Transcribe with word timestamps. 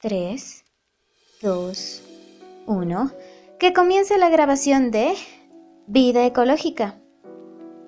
3, 0.00 0.64
2, 1.42 2.02
1. 2.66 3.12
Que 3.58 3.72
comience 3.72 4.16
la 4.16 4.28
grabación 4.28 4.92
de 4.92 5.16
Vida 5.88 6.24
Ecológica, 6.24 7.00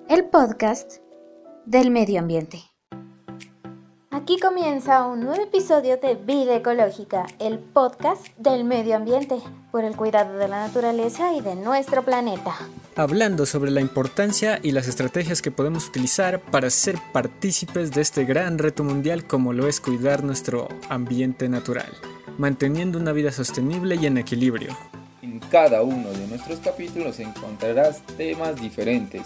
el 0.09 0.25
podcast 0.25 0.97
del 1.65 1.89
medio 1.89 2.19
ambiente. 2.19 2.70
Aquí 4.31 4.39
comienza 4.39 5.05
un 5.07 5.19
nuevo 5.25 5.43
episodio 5.43 5.97
de 5.97 6.15
Vida 6.15 6.55
Ecológica, 6.55 7.27
el 7.39 7.59
podcast 7.59 8.25
del 8.37 8.63
medio 8.63 8.95
ambiente, 8.95 9.35
por 9.73 9.83
el 9.83 9.97
cuidado 9.97 10.37
de 10.37 10.47
la 10.47 10.67
naturaleza 10.67 11.33
y 11.33 11.41
de 11.41 11.57
nuestro 11.57 12.01
planeta. 12.05 12.55
Hablando 12.95 13.45
sobre 13.45 13.71
la 13.71 13.81
importancia 13.81 14.57
y 14.63 14.71
las 14.71 14.87
estrategias 14.87 15.41
que 15.41 15.51
podemos 15.51 15.89
utilizar 15.89 16.39
para 16.39 16.69
ser 16.69 16.97
partícipes 17.11 17.91
de 17.91 17.99
este 17.99 18.23
gran 18.23 18.57
reto 18.57 18.85
mundial 18.85 19.27
como 19.27 19.51
lo 19.51 19.67
es 19.67 19.81
cuidar 19.81 20.23
nuestro 20.23 20.69
ambiente 20.87 21.49
natural, 21.49 21.91
manteniendo 22.37 22.99
una 22.99 23.11
vida 23.11 23.33
sostenible 23.33 23.97
y 23.97 24.05
en 24.05 24.17
equilibrio. 24.17 24.77
En 25.21 25.39
cada 25.39 25.81
uno 25.81 26.09
de 26.09 26.27
nuestros 26.27 26.59
capítulos 26.59 27.19
encontrarás 27.19 28.01
temas 28.15 28.55
diferentes 28.61 29.23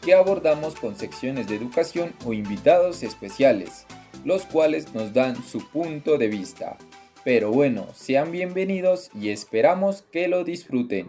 que 0.00 0.14
abordamos 0.14 0.76
con 0.76 0.96
secciones 0.96 1.46
de 1.46 1.56
educación 1.56 2.14
o 2.24 2.32
invitados 2.32 3.02
especiales 3.02 3.84
los 4.26 4.44
cuales 4.44 4.92
nos 4.92 5.14
dan 5.14 5.36
su 5.44 5.70
punto 5.70 6.18
de 6.18 6.26
vista. 6.26 6.76
Pero 7.24 7.52
bueno, 7.52 7.86
sean 7.94 8.32
bienvenidos 8.32 9.08
y 9.14 9.28
esperamos 9.28 10.02
que 10.10 10.26
lo 10.26 10.42
disfruten. 10.42 11.06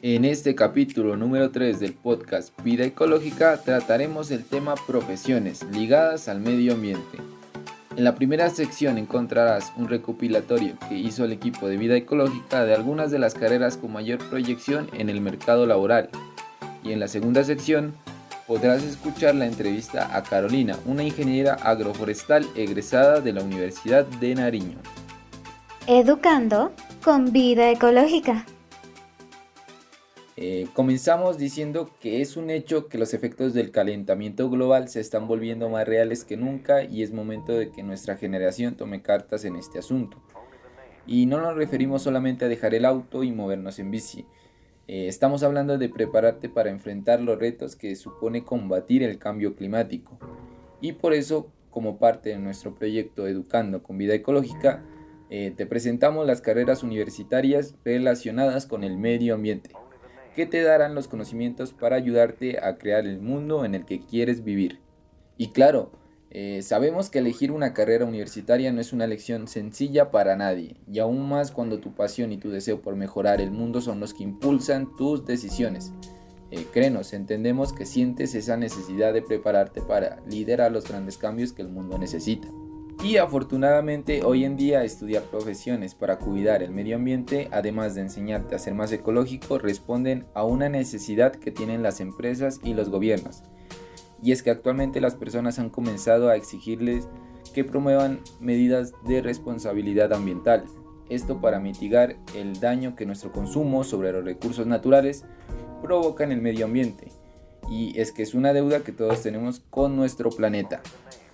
En 0.00 0.24
este 0.24 0.54
capítulo 0.54 1.18
número 1.18 1.50
3 1.50 1.80
del 1.80 1.92
podcast 1.92 2.58
Vida 2.62 2.86
Ecológica 2.86 3.58
trataremos 3.58 4.30
el 4.30 4.44
tema 4.44 4.74
profesiones 4.86 5.62
ligadas 5.70 6.28
al 6.28 6.40
medio 6.40 6.72
ambiente. 6.72 7.18
En 7.94 8.04
la 8.04 8.14
primera 8.14 8.48
sección 8.48 8.96
encontrarás 8.96 9.70
un 9.76 9.86
recopilatorio 9.86 10.78
que 10.88 10.94
hizo 10.94 11.26
el 11.26 11.32
equipo 11.32 11.68
de 11.68 11.76
Vida 11.76 11.94
Ecológica 11.94 12.64
de 12.64 12.74
algunas 12.74 13.10
de 13.10 13.18
las 13.18 13.34
carreras 13.34 13.76
con 13.76 13.92
mayor 13.92 14.18
proyección 14.30 14.88
en 14.94 15.10
el 15.10 15.20
mercado 15.20 15.66
laboral 15.66 16.08
y 16.82 16.92
en 16.92 17.00
la 17.00 17.08
segunda 17.08 17.44
sección 17.44 17.94
podrás 18.46 18.82
escuchar 18.82 19.34
la 19.34 19.46
entrevista 19.46 20.16
a 20.16 20.22
Carolina, 20.22 20.78
una 20.86 21.02
ingeniera 21.02 21.54
agroforestal 21.54 22.46
egresada 22.56 23.20
de 23.20 23.32
la 23.32 23.42
Universidad 23.42 24.04
de 24.04 24.34
Nariño. 24.34 24.78
Educando 25.86 26.72
con 27.02 27.32
vida 27.32 27.70
ecológica. 27.70 28.44
Eh, 30.36 30.66
comenzamos 30.72 31.38
diciendo 31.38 31.90
que 32.00 32.20
es 32.20 32.36
un 32.36 32.50
hecho 32.50 32.88
que 32.88 32.98
los 32.98 33.14
efectos 33.14 33.54
del 33.54 33.70
calentamiento 33.70 34.50
global 34.50 34.88
se 34.88 35.00
están 35.00 35.28
volviendo 35.28 35.68
más 35.68 35.86
reales 35.86 36.24
que 36.24 36.36
nunca 36.36 36.84
y 36.84 37.02
es 37.02 37.12
momento 37.12 37.52
de 37.52 37.70
que 37.70 37.82
nuestra 37.82 38.16
generación 38.16 38.74
tome 38.74 39.02
cartas 39.02 39.44
en 39.44 39.56
este 39.56 39.78
asunto. 39.78 40.16
Y 41.06 41.26
no 41.26 41.40
nos 41.40 41.54
referimos 41.54 42.02
solamente 42.02 42.44
a 42.44 42.48
dejar 42.48 42.74
el 42.74 42.84
auto 42.84 43.22
y 43.24 43.32
movernos 43.32 43.78
en 43.78 43.90
bici, 43.90 44.26
eh, 44.88 45.06
estamos 45.06 45.42
hablando 45.42 45.78
de 45.78 45.88
prepararte 45.88 46.48
para 46.48 46.70
enfrentar 46.70 47.20
los 47.20 47.38
retos 47.38 47.76
que 47.76 47.94
supone 47.96 48.44
combatir 48.44 49.02
el 49.02 49.18
cambio 49.18 49.54
climático. 49.54 50.18
Y 50.80 50.92
por 50.92 51.14
eso, 51.14 51.52
como 51.70 51.98
parte 51.98 52.30
de 52.30 52.38
nuestro 52.38 52.74
proyecto 52.74 53.26
Educando 53.26 53.82
con 53.82 53.96
Vida 53.98 54.14
Ecológica, 54.14 54.82
eh, 55.30 55.52
te 55.56 55.64
presentamos 55.64 56.26
las 56.26 56.42
carreras 56.42 56.82
universitarias 56.82 57.74
relacionadas 57.84 58.66
con 58.66 58.84
el 58.84 58.98
medio 58.98 59.34
ambiente, 59.34 59.70
que 60.36 60.44
te 60.44 60.62
darán 60.62 60.94
los 60.94 61.08
conocimientos 61.08 61.72
para 61.72 61.96
ayudarte 61.96 62.58
a 62.58 62.76
crear 62.76 63.06
el 63.06 63.20
mundo 63.20 63.64
en 63.64 63.74
el 63.74 63.86
que 63.86 64.00
quieres 64.00 64.44
vivir. 64.44 64.80
Y 65.38 65.52
claro, 65.52 65.92
eh, 66.34 66.62
sabemos 66.62 67.10
que 67.10 67.18
elegir 67.18 67.52
una 67.52 67.74
carrera 67.74 68.06
universitaria 68.06 68.72
no 68.72 68.80
es 68.80 68.94
una 68.94 69.04
elección 69.04 69.48
sencilla 69.48 70.10
para 70.10 70.34
nadie, 70.34 70.76
y 70.90 70.98
aún 70.98 71.28
más 71.28 71.50
cuando 71.50 71.78
tu 71.78 71.94
pasión 71.94 72.32
y 72.32 72.38
tu 72.38 72.48
deseo 72.48 72.80
por 72.80 72.96
mejorar 72.96 73.42
el 73.42 73.50
mundo 73.50 73.82
son 73.82 74.00
los 74.00 74.14
que 74.14 74.22
impulsan 74.22 74.96
tus 74.96 75.26
decisiones. 75.26 75.92
Eh, 76.50 76.64
créenos, 76.72 77.12
entendemos 77.12 77.74
que 77.74 77.84
sientes 77.84 78.34
esa 78.34 78.56
necesidad 78.56 79.12
de 79.12 79.20
prepararte 79.20 79.82
para 79.82 80.22
liderar 80.26 80.72
los 80.72 80.88
grandes 80.88 81.18
cambios 81.18 81.52
que 81.52 81.60
el 81.60 81.68
mundo 81.68 81.98
necesita. 81.98 82.48
Y 83.04 83.18
afortunadamente 83.18 84.24
hoy 84.24 84.46
en 84.46 84.56
día 84.56 84.84
estudiar 84.84 85.24
profesiones 85.24 85.94
para 85.94 86.18
cuidar 86.18 86.62
el 86.62 86.70
medio 86.70 86.96
ambiente, 86.96 87.48
además 87.52 87.94
de 87.94 88.02
enseñarte 88.02 88.54
a 88.54 88.58
ser 88.58 88.72
más 88.72 88.90
ecológico, 88.90 89.58
responden 89.58 90.24
a 90.32 90.44
una 90.44 90.70
necesidad 90.70 91.32
que 91.32 91.50
tienen 91.50 91.82
las 91.82 92.00
empresas 92.00 92.58
y 92.64 92.72
los 92.72 92.88
gobiernos 92.88 93.42
y 94.22 94.32
es 94.32 94.42
que 94.42 94.50
actualmente 94.50 95.00
las 95.00 95.14
personas 95.14 95.58
han 95.58 95.68
comenzado 95.68 96.28
a 96.28 96.36
exigirles 96.36 97.08
que 97.52 97.64
promuevan 97.64 98.20
medidas 98.40 98.92
de 99.04 99.20
responsabilidad 99.20 100.12
ambiental. 100.12 100.64
Esto 101.10 101.40
para 101.40 101.60
mitigar 101.60 102.16
el 102.34 102.60
daño 102.60 102.94
que 102.94 103.04
nuestro 103.04 103.32
consumo 103.32 103.84
sobre 103.84 104.12
los 104.12 104.24
recursos 104.24 104.66
naturales 104.66 105.24
provoca 105.82 106.24
en 106.24 106.32
el 106.32 106.40
medio 106.40 106.64
ambiente. 106.64 107.08
Y 107.70 107.98
es 107.98 108.12
que 108.12 108.22
es 108.22 108.34
una 108.34 108.52
deuda 108.52 108.80
que 108.80 108.92
todos 108.92 109.22
tenemos 109.22 109.60
con 109.70 109.96
nuestro 109.96 110.30
planeta. 110.30 110.80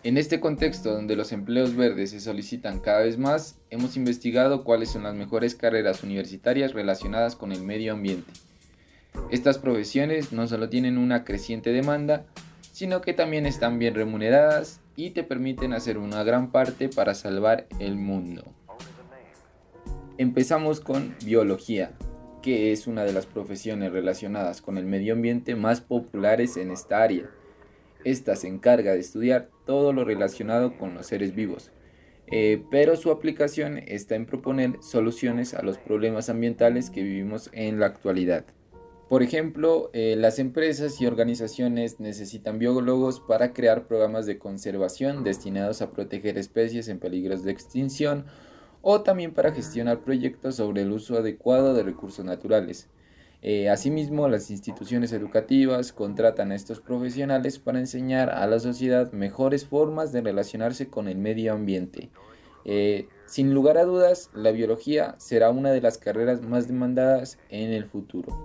En 0.04 0.16
este 0.16 0.40
contexto 0.40 0.92
donde 0.92 1.16
los 1.16 1.32
empleos 1.32 1.76
verdes 1.76 2.10
se 2.10 2.20
solicitan 2.20 2.78
cada 2.78 3.00
vez 3.00 3.18
más, 3.18 3.58
hemos 3.70 3.96
investigado 3.96 4.64
cuáles 4.64 4.90
son 4.90 5.02
las 5.02 5.14
mejores 5.14 5.54
carreras 5.54 6.02
universitarias 6.02 6.72
relacionadas 6.72 7.36
con 7.36 7.52
el 7.52 7.62
medio 7.62 7.92
ambiente. 7.92 8.32
Estas 9.30 9.58
profesiones 9.58 10.32
no 10.32 10.46
solo 10.46 10.68
tienen 10.68 10.98
una 10.98 11.24
creciente 11.24 11.72
demanda, 11.72 12.26
sino 12.72 13.00
que 13.00 13.12
también 13.12 13.46
están 13.46 13.78
bien 13.78 13.94
remuneradas 13.94 14.80
y 14.96 15.10
te 15.10 15.24
permiten 15.24 15.72
hacer 15.72 15.98
una 15.98 16.22
gran 16.24 16.50
parte 16.50 16.88
para 16.88 17.14
salvar 17.14 17.66
el 17.78 17.96
mundo. 17.96 18.44
Empezamos 20.16 20.80
con 20.80 21.14
biología, 21.24 21.92
que 22.42 22.72
es 22.72 22.86
una 22.86 23.04
de 23.04 23.12
las 23.12 23.26
profesiones 23.26 23.92
relacionadas 23.92 24.60
con 24.60 24.76
el 24.76 24.84
medio 24.84 25.14
ambiente 25.14 25.54
más 25.54 25.80
populares 25.80 26.56
en 26.56 26.70
esta 26.70 27.02
área. 27.02 27.30
Esta 28.04 28.36
se 28.36 28.48
encarga 28.48 28.92
de 28.92 29.00
estudiar 29.00 29.50
todo 29.66 29.92
lo 29.92 30.04
relacionado 30.04 30.76
con 30.76 30.94
los 30.94 31.06
seres 31.06 31.34
vivos, 31.34 31.70
eh, 32.30 32.62
pero 32.70 32.96
su 32.96 33.10
aplicación 33.10 33.78
está 33.78 34.14
en 34.14 34.26
proponer 34.26 34.78
soluciones 34.80 35.54
a 35.54 35.62
los 35.62 35.78
problemas 35.78 36.28
ambientales 36.28 36.90
que 36.90 37.02
vivimos 37.02 37.50
en 37.52 37.80
la 37.80 37.86
actualidad. 37.86 38.44
Por 39.08 39.22
ejemplo, 39.22 39.88
eh, 39.94 40.16
las 40.18 40.38
empresas 40.38 41.00
y 41.00 41.06
organizaciones 41.06 41.98
necesitan 41.98 42.58
biólogos 42.58 43.20
para 43.20 43.54
crear 43.54 43.86
programas 43.86 44.26
de 44.26 44.38
conservación 44.38 45.24
destinados 45.24 45.80
a 45.80 45.92
proteger 45.92 46.36
especies 46.36 46.88
en 46.88 46.98
peligros 46.98 47.42
de 47.42 47.52
extinción 47.52 48.26
o 48.82 49.00
también 49.00 49.32
para 49.32 49.52
gestionar 49.52 50.00
proyectos 50.00 50.56
sobre 50.56 50.82
el 50.82 50.92
uso 50.92 51.16
adecuado 51.16 51.72
de 51.72 51.84
recursos 51.84 52.22
naturales. 52.22 52.88
Eh, 53.40 53.70
asimismo, 53.70 54.28
las 54.28 54.50
instituciones 54.50 55.12
educativas 55.12 55.92
contratan 55.92 56.52
a 56.52 56.56
estos 56.56 56.80
profesionales 56.80 57.58
para 57.58 57.78
enseñar 57.78 58.28
a 58.28 58.46
la 58.46 58.58
sociedad 58.58 59.12
mejores 59.12 59.64
formas 59.64 60.12
de 60.12 60.20
relacionarse 60.20 60.88
con 60.88 61.08
el 61.08 61.16
medio 61.16 61.54
ambiente. 61.54 62.10
Eh, 62.66 63.08
sin 63.26 63.54
lugar 63.54 63.78
a 63.78 63.84
dudas, 63.84 64.30
la 64.34 64.50
biología 64.50 65.14
será 65.18 65.48
una 65.48 65.70
de 65.70 65.80
las 65.80 65.96
carreras 65.96 66.42
más 66.42 66.66
demandadas 66.66 67.38
en 67.48 67.72
el 67.72 67.86
futuro. 67.86 68.36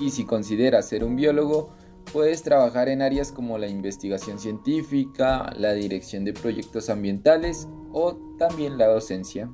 Y 0.00 0.10
si 0.10 0.24
consideras 0.24 0.88
ser 0.88 1.04
un 1.04 1.16
biólogo, 1.16 1.70
puedes 2.12 2.42
trabajar 2.42 2.88
en 2.88 3.02
áreas 3.02 3.32
como 3.32 3.58
la 3.58 3.68
investigación 3.68 4.38
científica, 4.38 5.52
la 5.56 5.72
dirección 5.72 6.24
de 6.24 6.32
proyectos 6.32 6.90
ambientales 6.90 7.68
o 7.92 8.16
también 8.38 8.78
la 8.78 8.86
docencia. 8.86 9.50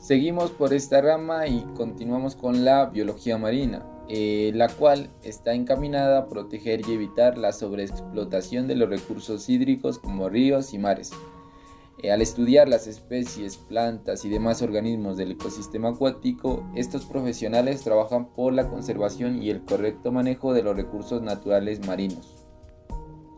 Seguimos 0.00 0.50
por 0.50 0.72
esta 0.72 1.00
rama 1.00 1.46
y 1.46 1.64
continuamos 1.76 2.34
con 2.34 2.64
la 2.64 2.86
biología 2.86 3.38
marina, 3.38 3.86
eh, 4.08 4.50
la 4.54 4.68
cual 4.68 5.10
está 5.22 5.52
encaminada 5.54 6.18
a 6.18 6.26
proteger 6.26 6.80
y 6.88 6.92
evitar 6.92 7.38
la 7.38 7.52
sobreexplotación 7.52 8.66
de 8.66 8.74
los 8.74 8.88
recursos 8.88 9.48
hídricos 9.48 9.98
como 9.98 10.28
ríos 10.28 10.74
y 10.74 10.78
mares. 10.78 11.12
Eh, 12.02 12.10
al 12.10 12.22
estudiar 12.22 12.66
las 12.66 12.86
especies, 12.86 13.58
plantas 13.58 14.24
y 14.24 14.30
demás 14.30 14.62
organismos 14.62 15.18
del 15.18 15.32
ecosistema 15.32 15.90
acuático, 15.90 16.64
estos 16.74 17.04
profesionales 17.04 17.82
trabajan 17.82 18.32
por 18.32 18.54
la 18.54 18.70
conservación 18.70 19.42
y 19.42 19.50
el 19.50 19.64
correcto 19.64 20.10
manejo 20.10 20.54
de 20.54 20.62
los 20.62 20.76
recursos 20.76 21.20
naturales 21.20 21.86
marinos. 21.86 22.46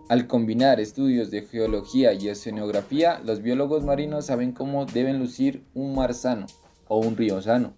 Al 0.08 0.28
combinar 0.28 0.78
estudios 0.78 1.30
de 1.32 1.42
geología 1.42 2.12
y 2.12 2.28
oceanografía, 2.28 3.20
los 3.24 3.42
biólogos 3.42 3.82
marinos 3.82 4.26
saben 4.26 4.52
cómo 4.52 4.86
deben 4.86 5.18
lucir 5.18 5.64
un 5.74 5.96
mar 5.96 6.14
sano 6.14 6.46
o 6.86 6.98
un 6.98 7.16
río 7.16 7.42
sano, 7.42 7.72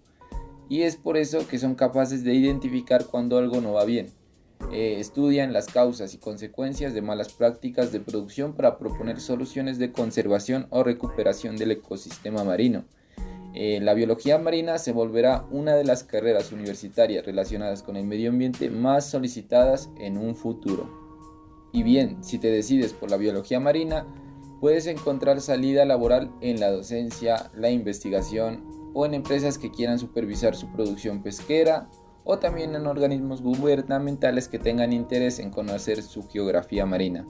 y 0.69 0.83
es 0.83 0.97
por 0.97 1.17
eso 1.17 1.47
que 1.47 1.57
son 1.57 1.73
capaces 1.73 2.23
de 2.23 2.35
identificar 2.35 3.05
cuando 3.05 3.39
algo 3.39 3.59
no 3.59 3.73
va 3.73 3.85
bien 3.85 4.11
eh, 4.75 4.99
estudian 4.99 5.53
las 5.53 5.67
causas 5.67 6.13
y 6.13 6.17
consecuencias 6.17 6.93
de 6.93 7.01
malas 7.01 7.31
prácticas 7.31 7.93
de 7.93 8.01
producción 8.01 8.51
para 8.51 8.77
proponer 8.77 9.21
soluciones 9.21 9.79
de 9.79 9.93
conservación 9.93 10.67
o 10.69 10.83
recuperación 10.83 11.55
del 11.55 11.71
ecosistema 11.71 12.43
marino. 12.43 12.83
Eh, 13.53 13.79
la 13.81 13.93
biología 13.93 14.37
marina 14.37 14.77
se 14.77 14.91
volverá 14.91 15.45
una 15.49 15.75
de 15.75 15.85
las 15.85 16.03
carreras 16.03 16.51
universitarias 16.51 17.25
relacionadas 17.25 17.83
con 17.83 17.95
el 17.95 18.05
medio 18.05 18.31
ambiente 18.31 18.69
más 18.69 19.09
solicitadas 19.09 19.89
en 19.97 20.17
un 20.17 20.35
futuro. 20.35 20.89
Y 21.71 21.83
bien, 21.83 22.21
si 22.21 22.37
te 22.37 22.51
decides 22.51 22.91
por 22.91 23.09
la 23.09 23.15
biología 23.15 23.61
marina, 23.61 24.05
puedes 24.59 24.87
encontrar 24.87 25.39
salida 25.39 25.85
laboral 25.85 26.33
en 26.41 26.59
la 26.59 26.69
docencia, 26.69 27.49
la 27.55 27.69
investigación 27.69 28.91
o 28.93 29.05
en 29.05 29.13
empresas 29.13 29.57
que 29.57 29.71
quieran 29.71 29.99
supervisar 29.99 30.53
su 30.53 30.69
producción 30.73 31.23
pesquera 31.23 31.87
o 32.25 32.39
también 32.39 32.75
en 32.75 32.87
organismos 32.87 33.41
gubernamentales 33.41 34.49
que 34.49 34.59
tengan 34.59 34.91
interés 34.91 35.39
en 35.39 35.51
conocer 35.51 36.01
su 36.01 36.27
geografía 36.27 36.85
marina. 36.85 37.25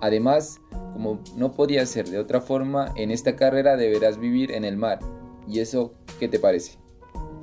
Además, 0.00 0.60
como 0.92 1.20
no 1.36 1.52
podía 1.52 1.84
ser 1.86 2.08
de 2.08 2.18
otra 2.18 2.40
forma, 2.40 2.92
en 2.96 3.10
esta 3.10 3.36
carrera 3.36 3.76
deberás 3.76 4.18
vivir 4.18 4.52
en 4.52 4.64
el 4.64 4.76
mar. 4.76 4.98
¿Y 5.46 5.60
eso 5.60 5.92
qué 6.18 6.28
te 6.28 6.38
parece? 6.38 6.78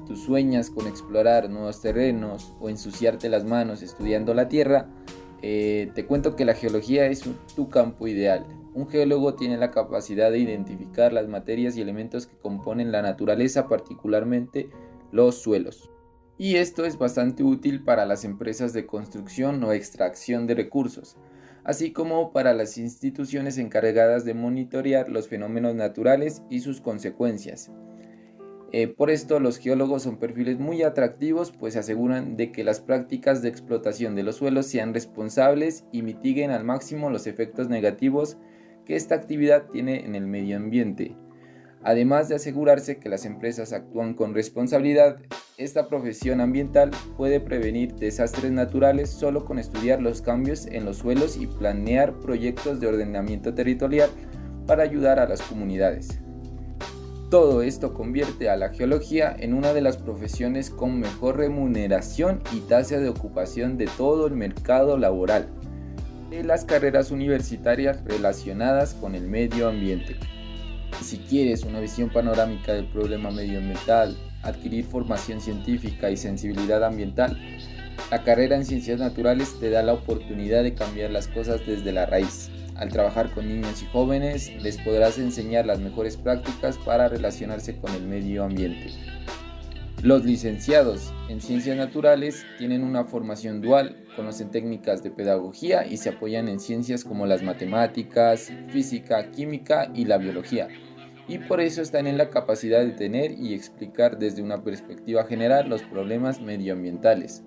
¿Tú 0.07 0.15
sueñas 0.15 0.69
con 0.69 0.87
explorar 0.87 1.49
nuevos 1.49 1.81
terrenos 1.81 2.53
o 2.59 2.69
ensuciarte 2.69 3.29
las 3.29 3.43
manos 3.43 3.81
estudiando 3.81 4.33
la 4.33 4.49
tierra? 4.49 4.87
Eh, 5.41 5.91
te 5.93 6.05
cuento 6.05 6.35
que 6.35 6.45
la 6.45 6.53
geología 6.53 7.05
es 7.07 7.23
tu 7.55 7.69
campo 7.69 8.07
ideal. 8.07 8.45
Un 8.73 8.87
geólogo 8.87 9.35
tiene 9.35 9.57
la 9.57 9.71
capacidad 9.71 10.31
de 10.31 10.39
identificar 10.39 11.13
las 11.13 11.27
materias 11.27 11.77
y 11.77 11.81
elementos 11.81 12.27
que 12.27 12.37
componen 12.37 12.91
la 12.91 13.01
naturaleza, 13.01 13.67
particularmente 13.67 14.69
los 15.11 15.41
suelos. 15.41 15.89
Y 16.37 16.55
esto 16.57 16.85
es 16.85 16.97
bastante 16.97 17.43
útil 17.43 17.83
para 17.83 18.05
las 18.05 18.25
empresas 18.25 18.73
de 18.73 18.85
construcción 18.85 19.63
o 19.63 19.71
extracción 19.71 20.47
de 20.47 20.55
recursos 20.55 21.17
así 21.65 21.91
como 21.91 22.31
para 22.31 22.53
las 22.53 22.77
instituciones 22.77 23.57
encargadas 23.57 24.23
de 24.23 24.35
monitorear 24.35 25.09
los 25.09 25.27
fenómenos 25.27 25.75
naturales 25.75 26.43
y 26.49 26.61
sus 26.61 26.79
consecuencias. 26.79 27.71
Eh, 28.71 28.87
por 28.87 29.09
esto 29.09 29.39
los 29.39 29.57
geólogos 29.57 30.03
son 30.03 30.17
perfiles 30.17 30.59
muy 30.59 30.83
atractivos 30.83 31.51
pues 31.51 31.73
se 31.73 31.79
aseguran 31.79 32.37
de 32.37 32.51
que 32.51 32.63
las 32.63 32.81
prácticas 32.81 33.41
de 33.41 33.49
explotación 33.49 34.15
de 34.15 34.23
los 34.23 34.37
suelos 34.37 34.67
sean 34.67 34.93
responsables 34.93 35.85
y 35.91 36.01
mitiguen 36.01 36.51
al 36.51 36.63
máximo 36.63 37.09
los 37.09 37.25
efectos 37.25 37.67
negativos 37.67 38.37
que 38.85 38.95
esta 38.95 39.15
actividad 39.15 39.67
tiene 39.71 40.05
en 40.05 40.13
el 40.13 40.27
medio 40.27 40.57
ambiente. 40.57 41.15
Además 41.85 42.27
de 42.27 42.35
asegurarse 42.35 42.97
que 42.97 43.09
las 43.09 43.25
empresas 43.25 43.71
actúan 43.71 44.15
con 44.15 44.33
responsabilidad, 44.33 45.17
esta 45.55 45.87
profesión 45.87 46.41
ambiental 46.41 46.89
puede 47.15 47.39
prevenir 47.39 47.93
desastres 47.93 48.51
naturales 48.51 49.11
solo 49.11 49.45
con 49.45 49.59
estudiar 49.59 50.01
los 50.01 50.23
cambios 50.23 50.65
en 50.65 50.83
los 50.83 50.97
suelos 50.97 51.37
y 51.37 51.45
planear 51.45 52.19
proyectos 52.21 52.79
de 52.79 52.87
ordenamiento 52.87 53.53
territorial 53.53 54.09
para 54.65 54.81
ayudar 54.81 55.19
a 55.19 55.29
las 55.29 55.43
comunidades. 55.43 56.19
Todo 57.29 57.61
esto 57.61 57.93
convierte 57.93 58.49
a 58.49 58.57
la 58.57 58.69
geología 58.69 59.35
en 59.37 59.53
una 59.53 59.71
de 59.71 59.81
las 59.81 59.97
profesiones 59.97 60.71
con 60.71 60.99
mejor 60.99 61.37
remuneración 61.37 62.41
y 62.51 62.61
tasa 62.61 62.97
de 62.97 63.09
ocupación 63.09 63.77
de 63.77 63.87
todo 63.95 64.25
el 64.25 64.33
mercado 64.33 64.97
laboral 64.97 65.49
de 66.31 66.43
las 66.43 66.65
carreras 66.65 67.11
universitarias 67.11 68.03
relacionadas 68.05 68.95
con 68.95 69.13
el 69.13 69.27
medio 69.27 69.69
ambiente. 69.69 70.15
Si 71.01 71.17
quieres 71.17 71.63
una 71.63 71.79
visión 71.79 72.09
panorámica 72.09 72.73
del 72.73 72.85
problema 72.87 73.31
medioambiental, 73.31 74.15
adquirir 74.43 74.85
formación 74.85 75.41
científica 75.41 76.09
y 76.09 76.17
sensibilidad 76.17 76.83
ambiental, 76.83 77.37
la 78.11 78.23
carrera 78.23 78.55
en 78.55 78.65
ciencias 78.65 78.99
naturales 78.99 79.59
te 79.59 79.69
da 79.69 79.81
la 79.83 79.93
oportunidad 79.93 80.63
de 80.63 80.73
cambiar 80.73 81.11
las 81.11 81.27
cosas 81.27 81.65
desde 81.65 81.91
la 81.91 82.05
raíz. 82.05 82.49
Al 82.75 82.89
trabajar 82.89 83.31
con 83.31 83.47
niños 83.47 83.81
y 83.81 83.85
jóvenes, 83.85 84.51
les 84.61 84.77
podrás 84.77 85.17
enseñar 85.17 85.65
las 85.65 85.79
mejores 85.79 86.17
prácticas 86.17 86.77
para 86.77 87.07
relacionarse 87.07 87.77
con 87.77 87.93
el 87.93 88.03
medio 88.03 88.43
ambiente. 88.43 88.91
Los 90.05 90.23
licenciados 90.23 91.11
en 91.29 91.41
ciencias 91.41 91.75
naturales 91.75 92.45
tienen 92.59 92.83
una 92.83 93.05
formación 93.05 93.59
dual, 93.59 94.05
conocen 94.15 94.51
técnicas 94.51 95.01
de 95.01 95.09
pedagogía 95.09 95.83
y 95.87 95.97
se 95.97 96.09
apoyan 96.09 96.47
en 96.47 96.59
ciencias 96.59 97.03
como 97.03 97.25
las 97.25 97.41
matemáticas, 97.41 98.51
física, 98.69 99.31
química 99.31 99.89
y 99.95 100.05
la 100.05 100.19
biología 100.19 100.67
y 101.27 101.39
por 101.39 101.59
eso 101.59 101.81
están 101.81 102.05
en 102.05 102.19
la 102.19 102.29
capacidad 102.29 102.81
de 102.81 102.91
tener 102.91 103.31
y 103.31 103.55
explicar 103.55 104.19
desde 104.19 104.43
una 104.43 104.63
perspectiva 104.63 105.23
general 105.23 105.69
los 105.69 105.81
problemas 105.81 106.39
medioambientales. 106.39 107.41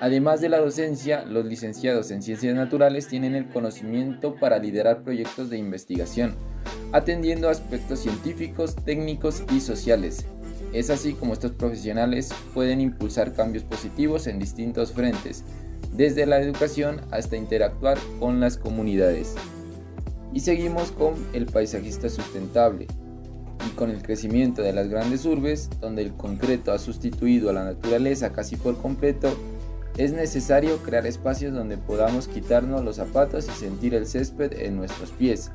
Además 0.00 0.40
de 0.40 0.48
la 0.48 0.58
docencia, 0.58 1.24
los 1.24 1.44
licenciados 1.44 2.10
en 2.10 2.20
ciencias 2.20 2.56
naturales 2.56 3.06
tienen 3.06 3.36
el 3.36 3.48
conocimiento 3.48 4.34
para 4.40 4.58
liderar 4.58 5.04
proyectos 5.04 5.50
de 5.50 5.58
investigación, 5.58 6.34
atendiendo 6.90 7.48
aspectos 7.48 8.00
científicos, 8.00 8.74
técnicos 8.84 9.44
y 9.54 9.60
sociales. 9.60 10.26
Es 10.72 10.90
así 10.90 11.12
como 11.14 11.32
estos 11.32 11.52
profesionales 11.52 12.30
pueden 12.54 12.80
impulsar 12.80 13.34
cambios 13.34 13.64
positivos 13.64 14.26
en 14.26 14.38
distintos 14.38 14.92
frentes, 14.92 15.44
desde 15.92 16.26
la 16.26 16.40
educación 16.40 17.00
hasta 17.10 17.36
interactuar 17.36 17.98
con 18.18 18.40
las 18.40 18.56
comunidades. 18.56 19.34
Y 20.32 20.40
seguimos 20.40 20.92
con 20.92 21.14
el 21.34 21.46
paisajista 21.46 22.08
sustentable, 22.08 22.86
y 23.66 23.70
con 23.70 23.90
el 23.90 24.02
crecimiento 24.02 24.62
de 24.62 24.72
las 24.72 24.88
grandes 24.88 25.24
urbes, 25.24 25.70
donde 25.80 26.02
el 26.02 26.12
concreto 26.14 26.72
ha 26.72 26.78
sustituido 26.78 27.50
a 27.50 27.52
la 27.52 27.64
naturaleza 27.64 28.32
casi 28.32 28.56
por 28.56 28.78
completo, 28.78 29.36
es 29.98 30.12
necesario 30.12 30.78
crear 30.78 31.06
espacios 31.06 31.52
donde 31.52 31.76
podamos 31.76 32.26
quitarnos 32.26 32.82
los 32.82 32.96
zapatos 32.96 33.46
y 33.46 33.50
sentir 33.50 33.94
el 33.94 34.06
césped 34.06 34.52
en 34.58 34.76
nuestros 34.76 35.10
pies. 35.10 35.50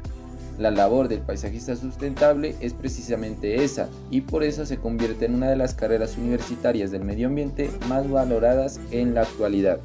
La 0.57 0.71
labor 0.71 1.07
del 1.07 1.21
paisajista 1.21 1.75
sustentable 1.75 2.55
es 2.61 2.73
precisamente 2.73 3.63
esa 3.63 3.89
y 4.09 4.21
por 4.21 4.43
eso 4.43 4.65
se 4.65 4.77
convierte 4.77 5.25
en 5.25 5.35
una 5.35 5.49
de 5.49 5.55
las 5.55 5.75
carreras 5.75 6.17
universitarias 6.17 6.89
del 6.91 7.03
medio 7.03 7.27
ambiente 7.27 7.69
más 7.87 8.09
valoradas 8.09 8.79
en 8.91 9.13
la 9.13 9.21
actualidad 9.21 9.79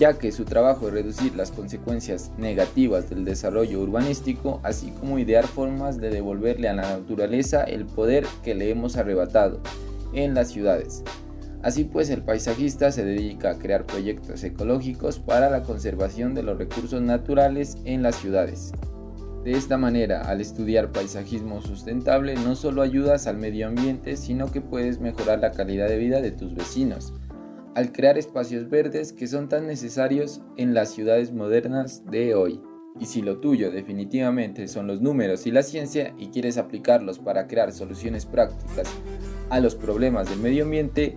ya 0.00 0.14
que 0.14 0.32
su 0.32 0.46
trabajo 0.46 0.88
es 0.88 0.94
reducir 0.94 1.36
las 1.36 1.50
consecuencias 1.50 2.30
negativas 2.38 3.10
del 3.10 3.26
desarrollo 3.26 3.80
urbanístico, 3.80 4.58
así 4.62 4.92
como 4.92 5.18
idear 5.18 5.46
formas 5.46 5.98
de 6.00 6.08
devolverle 6.08 6.70
a 6.70 6.72
la 6.72 6.96
naturaleza 6.96 7.64
el 7.64 7.84
poder 7.84 8.26
que 8.42 8.54
le 8.54 8.70
hemos 8.70 8.96
arrebatado 8.96 9.60
en 10.14 10.32
las 10.32 10.48
ciudades. 10.48 11.04
Así 11.62 11.84
pues, 11.84 12.08
el 12.08 12.22
paisajista 12.22 12.90
se 12.90 13.04
dedica 13.04 13.50
a 13.50 13.58
crear 13.58 13.84
proyectos 13.84 14.42
ecológicos 14.42 15.18
para 15.18 15.50
la 15.50 15.62
conservación 15.62 16.34
de 16.34 16.44
los 16.44 16.56
recursos 16.56 17.02
naturales 17.02 17.76
en 17.84 18.02
las 18.02 18.16
ciudades. 18.16 18.72
De 19.44 19.52
esta 19.52 19.78
manera, 19.78 20.28
al 20.28 20.42
estudiar 20.42 20.92
paisajismo 20.92 21.62
sustentable, 21.62 22.34
no 22.34 22.54
solo 22.54 22.82
ayudas 22.82 23.26
al 23.26 23.38
medio 23.38 23.68
ambiente, 23.68 24.16
sino 24.16 24.52
que 24.52 24.60
puedes 24.60 25.00
mejorar 25.00 25.38
la 25.38 25.52
calidad 25.52 25.88
de 25.88 25.96
vida 25.96 26.20
de 26.20 26.30
tus 26.30 26.54
vecinos, 26.54 27.14
al 27.74 27.90
crear 27.90 28.18
espacios 28.18 28.68
verdes 28.68 29.14
que 29.14 29.26
son 29.26 29.48
tan 29.48 29.66
necesarios 29.66 30.42
en 30.58 30.74
las 30.74 30.90
ciudades 30.90 31.32
modernas 31.32 32.04
de 32.10 32.34
hoy. 32.34 32.60
Y 32.98 33.06
si 33.06 33.22
lo 33.22 33.38
tuyo 33.38 33.70
definitivamente 33.70 34.68
son 34.68 34.86
los 34.86 35.00
números 35.00 35.46
y 35.46 35.52
la 35.52 35.62
ciencia 35.62 36.12
y 36.18 36.28
quieres 36.28 36.58
aplicarlos 36.58 37.18
para 37.18 37.46
crear 37.46 37.72
soluciones 37.72 38.26
prácticas 38.26 38.88
a 39.48 39.58
los 39.60 39.74
problemas 39.74 40.28
del 40.28 40.40
medio 40.40 40.64
ambiente, 40.64 41.16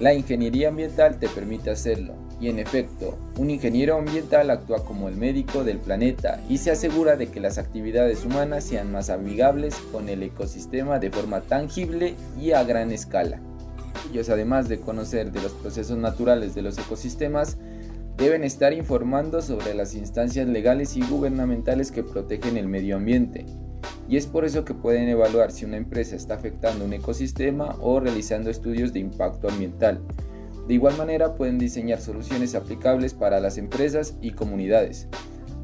la 0.00 0.14
ingeniería 0.14 0.68
ambiental 0.68 1.18
te 1.18 1.28
permite 1.28 1.70
hacerlo. 1.70 2.14
Y 2.38 2.50
en 2.50 2.58
efecto, 2.58 3.16
un 3.38 3.48
ingeniero 3.50 3.96
ambiental 3.96 4.50
actúa 4.50 4.84
como 4.84 5.08
el 5.08 5.16
médico 5.16 5.64
del 5.64 5.78
planeta 5.78 6.40
y 6.50 6.58
se 6.58 6.70
asegura 6.70 7.16
de 7.16 7.28
que 7.28 7.40
las 7.40 7.56
actividades 7.56 8.24
humanas 8.26 8.64
sean 8.64 8.92
más 8.92 9.08
amigables 9.08 9.76
con 9.90 10.10
el 10.10 10.22
ecosistema 10.22 10.98
de 10.98 11.10
forma 11.10 11.40
tangible 11.40 12.14
y 12.38 12.52
a 12.52 12.62
gran 12.64 12.92
escala. 12.92 13.40
Ellos, 14.10 14.28
además 14.28 14.68
de 14.68 14.80
conocer 14.80 15.32
de 15.32 15.40
los 15.40 15.52
procesos 15.52 15.96
naturales 15.96 16.54
de 16.54 16.62
los 16.62 16.76
ecosistemas, 16.78 17.56
deben 18.16 18.44
estar 18.44 18.72
informando 18.72 19.40
sobre 19.40 19.74
las 19.74 19.94
instancias 19.94 20.46
legales 20.46 20.96
y 20.96 21.02
gubernamentales 21.02 21.90
que 21.90 22.02
protegen 22.02 22.56
el 22.56 22.68
medio 22.68 22.96
ambiente. 22.96 23.46
Y 24.08 24.16
es 24.16 24.26
por 24.26 24.44
eso 24.44 24.64
que 24.64 24.74
pueden 24.74 25.08
evaluar 25.08 25.50
si 25.50 25.64
una 25.64 25.76
empresa 25.76 26.16
está 26.16 26.34
afectando 26.34 26.84
un 26.84 26.92
ecosistema 26.92 27.76
o 27.80 28.00
realizando 28.00 28.50
estudios 28.50 28.92
de 28.92 29.00
impacto 29.00 29.48
ambiental. 29.48 30.00
De 30.68 30.74
igual 30.74 30.96
manera 30.96 31.34
pueden 31.34 31.58
diseñar 31.58 32.00
soluciones 32.00 32.54
aplicables 32.54 33.14
para 33.14 33.40
las 33.40 33.58
empresas 33.58 34.16
y 34.20 34.32
comunidades. 34.32 35.08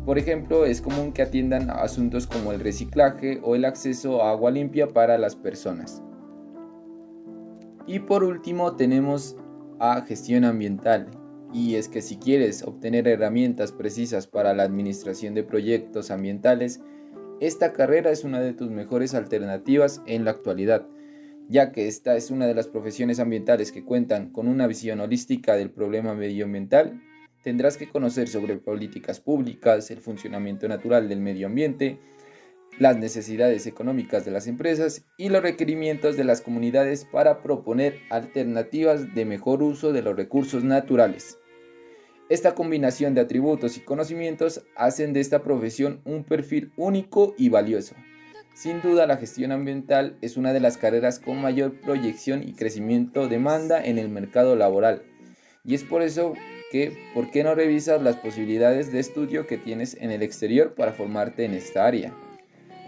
Por 0.05 0.19
ejemplo, 0.19 0.65
es 0.65 0.81
común 0.81 1.13
que 1.13 1.23
atiendan 1.23 1.71
asuntos 1.71 2.27
como 2.27 2.53
el 2.53 2.61
reciclaje 2.61 3.41
o 3.43 3.55
el 3.55 3.65
acceso 3.65 4.23
a 4.23 4.31
agua 4.31 4.51
limpia 4.51 4.89
para 4.89 5.19
las 5.19 5.37
personas. 5.37 6.03
Y 7.87 8.01
por 8.01 8.25
último 8.25 8.75
tenemos 8.75 9.37
a 9.79 10.03
gestión 10.03 10.45
ambiental. 10.45 11.09
Y 11.53 11.75
es 11.75 11.89
que 11.89 12.01
si 12.01 12.17
quieres 12.17 12.63
obtener 12.63 13.07
herramientas 13.07 13.73
precisas 13.73 14.27
para 14.27 14.55
la 14.55 14.63
administración 14.63 15.35
de 15.35 15.45
proyectos 15.45 16.11
ambientales, 16.11 16.81
esta 17.47 17.73
carrera 17.73 18.13
es 18.13 18.23
una 18.23 18.41
de 18.41 18.53
tus 18.53 18.71
mejores 18.71 19.15
alternativas 19.15 20.01
en 20.07 20.25
la 20.25 20.31
actualidad, 20.31 20.87
ya 21.49 21.73
que 21.73 21.89
esta 21.89 22.15
es 22.15 22.31
una 22.31 22.47
de 22.47 22.55
las 22.55 22.69
profesiones 22.69 23.19
ambientales 23.19 23.73
que 23.73 23.85
cuentan 23.85 24.31
con 24.31 24.47
una 24.47 24.69
visión 24.69 25.01
holística 25.01 25.57
del 25.57 25.69
problema 25.69 26.15
medioambiental. 26.15 27.03
Tendrás 27.43 27.77
que 27.77 27.89
conocer 27.89 28.29
sobre 28.29 28.59
políticas 28.59 29.19
públicas, 29.19 29.91
el 29.91 29.99
funcionamiento 29.99 30.69
natural 30.69 31.09
del 31.09 31.21
medio 31.21 31.49
ambiente, 31.49 31.99
las 32.79 32.97
necesidades 32.97 33.67
económicas 33.67 34.25
de 34.25 34.31
las 34.31 34.47
empresas 34.47 35.05
y 35.17 35.29
los 35.29 35.43
requerimientos 35.43 36.17
de 36.17 36.23
las 36.23 36.43
comunidades 36.43 37.05
para 37.11 37.43
proponer 37.43 37.99
alternativas 38.11 39.17
de 39.17 39.25
mejor 39.25 39.65
uso 39.65 39.93
de 39.93 40.03
los 40.03 40.15
recursos 40.15 40.63
naturales. 40.63 41.41
Esta 42.33 42.55
combinación 42.55 43.13
de 43.13 43.21
atributos 43.21 43.77
y 43.77 43.81
conocimientos 43.81 44.65
hacen 44.75 45.13
de 45.13 45.21
esta 45.21 45.43
profesión 45.43 46.01
un 46.07 46.25
perfil 46.25 46.73
único 46.79 47.35
y 47.37 47.51
valioso. 47.51 47.95
Sin 48.55 48.81
duda 48.81 49.07
la 49.07 49.19
gestión 49.19 49.53
ambiental 49.53 50.17
es 50.23 50.39
una 50.39 50.55
de 50.55 50.61
las 50.61 50.79
carreras 50.79 51.19
con 51.19 51.43
mayor 51.43 51.79
proyección 51.83 52.43
y 52.43 52.55
crecimiento 52.55 53.29
demanda 53.29 53.85
en 53.85 53.99
el 53.99 54.09
mercado 54.09 54.57
laboral. 54.57 55.03
Y 55.63 55.75
es 55.75 55.85
por 55.85 56.01
eso 56.01 56.33
que, 56.71 56.97
¿por 57.13 57.31
qué 57.31 57.45
no 57.45 57.55
revisas 57.55 58.01
las 58.01 58.17
posibilidades 58.17 58.91
de 58.91 59.01
estudio 59.01 59.47
que 59.47 59.59
tienes 59.59 59.95
en 60.01 60.11
el 60.11 60.23
exterior 60.23 60.75
para 60.75 60.95
formarte 60.95 61.45
en 61.45 61.53
esta 61.53 61.85
área? 61.85 62.15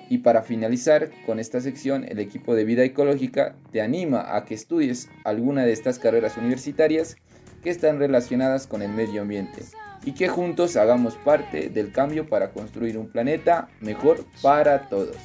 Y 0.08 0.18
para 0.18 0.40
finalizar 0.40 1.10
con 1.26 1.38
esta 1.38 1.60
sección, 1.60 2.06
el 2.08 2.18
equipo 2.18 2.54
de 2.54 2.64
vida 2.64 2.82
ecológica 2.82 3.56
te 3.72 3.82
anima 3.82 4.36
a 4.36 4.46
que 4.46 4.54
estudies 4.54 5.10
alguna 5.24 5.66
de 5.66 5.72
estas 5.72 5.98
carreras 5.98 6.38
universitarias 6.38 7.16
que 7.64 7.70
están 7.70 7.98
relacionadas 7.98 8.68
con 8.68 8.82
el 8.82 8.92
medio 8.92 9.22
ambiente 9.22 9.64
y 10.04 10.12
que 10.12 10.28
juntos 10.28 10.76
hagamos 10.76 11.16
parte 11.16 11.70
del 11.70 11.90
cambio 11.90 12.28
para 12.28 12.50
construir 12.50 12.98
un 12.98 13.08
planeta 13.08 13.68
mejor 13.80 14.24
para 14.42 14.86
todos. 14.88 15.16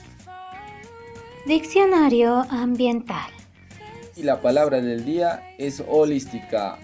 Diccionario 1.46 2.46
ambiental. 2.50 3.30
Y 4.16 4.24
la 4.24 4.42
palabra 4.42 4.82
del 4.82 5.06
día 5.06 5.54
es 5.58 5.84
holística, 5.86 6.78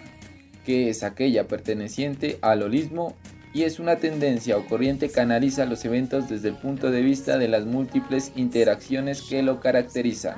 que 0.65 0.89
es 0.89 1.03
aquella 1.03 1.47
perteneciente 1.47 2.37
al 2.41 2.63
holismo 2.63 3.15
y 3.53 3.63
es 3.63 3.79
una 3.79 3.95
tendencia 3.95 4.57
o 4.57 4.65
corriente 4.65 5.09
que 5.09 5.21
analiza 5.21 5.65
los 5.65 5.85
eventos 5.85 6.27
desde 6.27 6.49
el 6.49 6.57
punto 6.57 6.91
de 6.91 7.01
vista 7.01 7.37
de 7.37 7.47
las 7.47 7.65
múltiples 7.65 8.33
interacciones 8.35 9.21
que 9.21 9.41
lo 9.41 9.61
caracterizan. 9.61 10.35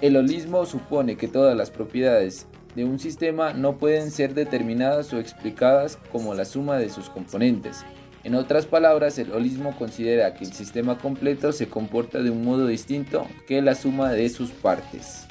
El 0.00 0.16
holismo 0.16 0.64
supone 0.66 1.16
que 1.16 1.26
todas 1.26 1.56
las 1.56 1.70
propiedades 1.70 2.46
de 2.74 2.84
un 2.84 2.98
sistema 2.98 3.52
no 3.52 3.76
pueden 3.78 4.10
ser 4.10 4.34
determinadas 4.34 5.12
o 5.12 5.18
explicadas 5.18 5.98
como 6.12 6.34
la 6.34 6.44
suma 6.44 6.76
de 6.76 6.90
sus 6.90 7.10
componentes. 7.10 7.84
En 8.22 8.34
otras 8.34 8.66
palabras, 8.66 9.18
el 9.18 9.32
holismo 9.32 9.76
considera 9.78 10.34
que 10.34 10.44
el 10.44 10.52
sistema 10.52 10.98
completo 10.98 11.52
se 11.52 11.68
comporta 11.68 12.20
de 12.22 12.30
un 12.30 12.44
modo 12.44 12.66
distinto 12.66 13.26
que 13.46 13.62
la 13.62 13.74
suma 13.74 14.12
de 14.12 14.28
sus 14.28 14.50
partes. 14.50 15.26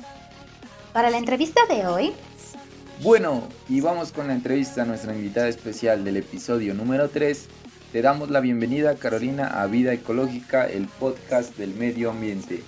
Para 0.92 1.12
la 1.12 1.20
entrevista 1.20 1.62
de 1.70 1.86
hoy, 1.86 2.14
bueno, 3.02 3.48
y 3.70 3.80
vamos 3.80 4.12
con 4.12 4.28
la 4.28 4.34
entrevista 4.34 4.82
a 4.82 4.86
nuestra 4.86 5.16
invitada 5.16 5.48
especial 5.48 6.04
del 6.04 6.18
episodio 6.18 6.74
número 6.74 7.10
3. 7.10 7.48
Te 7.94 8.02
damos 8.02 8.30
la 8.30 8.42
bienvenida, 8.42 8.96
Carolina, 8.96 9.62
a 9.62 9.68
Vida 9.68 9.94
Ecológica, 9.94 10.68
el 10.68 10.88
podcast 10.88 11.58
del 11.58 11.74
medio 11.76 12.10
ambiente. 12.10 12.62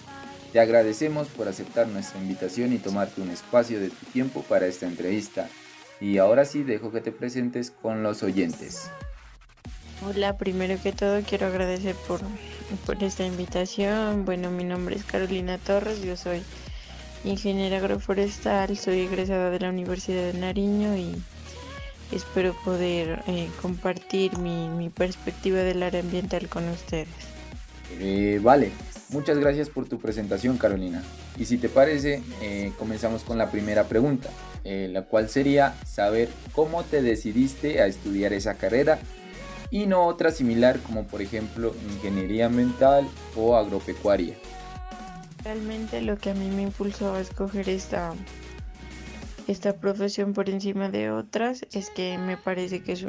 Te 0.51 0.59
agradecemos 0.59 1.27
por 1.29 1.47
aceptar 1.47 1.87
nuestra 1.87 2.19
invitación 2.19 2.73
y 2.73 2.77
tomarte 2.77 3.21
un 3.21 3.29
espacio 3.29 3.79
de 3.79 3.89
tu 3.89 4.05
tiempo 4.07 4.43
para 4.43 4.67
esta 4.67 4.85
entrevista. 4.85 5.47
Y 6.01 6.17
ahora 6.17 6.43
sí 6.43 6.63
dejo 6.63 6.91
que 6.91 6.99
te 6.99 7.11
presentes 7.11 7.71
con 7.71 8.03
los 8.03 8.21
oyentes. 8.21 8.89
Hola, 10.05 10.37
primero 10.37 10.81
que 10.81 10.91
todo 10.91 11.21
quiero 11.21 11.45
agradecer 11.45 11.95
por, 12.07 12.19
por 12.85 13.01
esta 13.01 13.25
invitación. 13.25 14.25
Bueno, 14.25 14.49
mi 14.49 14.63
nombre 14.63 14.95
es 14.95 15.05
Carolina 15.05 15.57
Torres, 15.57 16.01
yo 16.01 16.17
soy 16.17 16.41
ingeniera 17.23 17.77
agroforestal, 17.77 18.75
soy 18.77 19.01
egresada 19.01 19.51
de 19.51 19.59
la 19.59 19.69
Universidad 19.69 20.33
de 20.33 20.39
Nariño 20.39 20.97
y 20.97 21.15
espero 22.11 22.55
poder 22.65 23.23
eh, 23.27 23.47
compartir 23.61 24.37
mi, 24.39 24.67
mi 24.69 24.89
perspectiva 24.89 25.59
del 25.59 25.83
área 25.83 26.01
ambiental 26.01 26.49
con 26.49 26.67
ustedes. 26.67 27.07
Eh, 27.99 28.39
vale, 28.41 28.71
muchas 29.11 29.37
gracias 29.37 29.69
por 29.69 29.87
tu 29.87 29.99
presentación 29.99 30.57
Carolina. 30.57 31.03
Y 31.37 31.45
si 31.45 31.57
te 31.57 31.69
parece, 31.69 32.21
eh, 32.41 32.71
comenzamos 32.77 33.23
con 33.23 33.37
la 33.37 33.51
primera 33.51 33.85
pregunta, 33.85 34.29
eh, 34.63 34.89
la 34.91 35.03
cual 35.03 35.29
sería 35.29 35.75
saber 35.85 36.29
cómo 36.53 36.83
te 36.83 37.01
decidiste 37.01 37.81
a 37.81 37.87
estudiar 37.87 38.33
esa 38.33 38.55
carrera 38.55 38.99
y 39.69 39.85
no 39.85 40.05
otra 40.05 40.31
similar 40.31 40.79
como 40.79 41.07
por 41.07 41.21
ejemplo 41.21 41.73
ingeniería 41.93 42.47
ambiental 42.47 43.07
o 43.35 43.55
agropecuaria. 43.55 44.35
Realmente 45.43 46.01
lo 46.01 46.17
que 46.17 46.31
a 46.31 46.33
mí 46.33 46.49
me 46.49 46.63
impulsó 46.63 47.15
a 47.15 47.21
escoger 47.21 47.69
esta, 47.69 48.13
esta 49.47 49.77
profesión 49.77 50.33
por 50.33 50.49
encima 50.49 50.89
de 50.89 51.09
otras 51.09 51.65
es 51.71 51.89
que 51.89 52.17
me 52.17 52.37
parece 52.37 52.83
que 52.83 52.91
es 52.91 53.05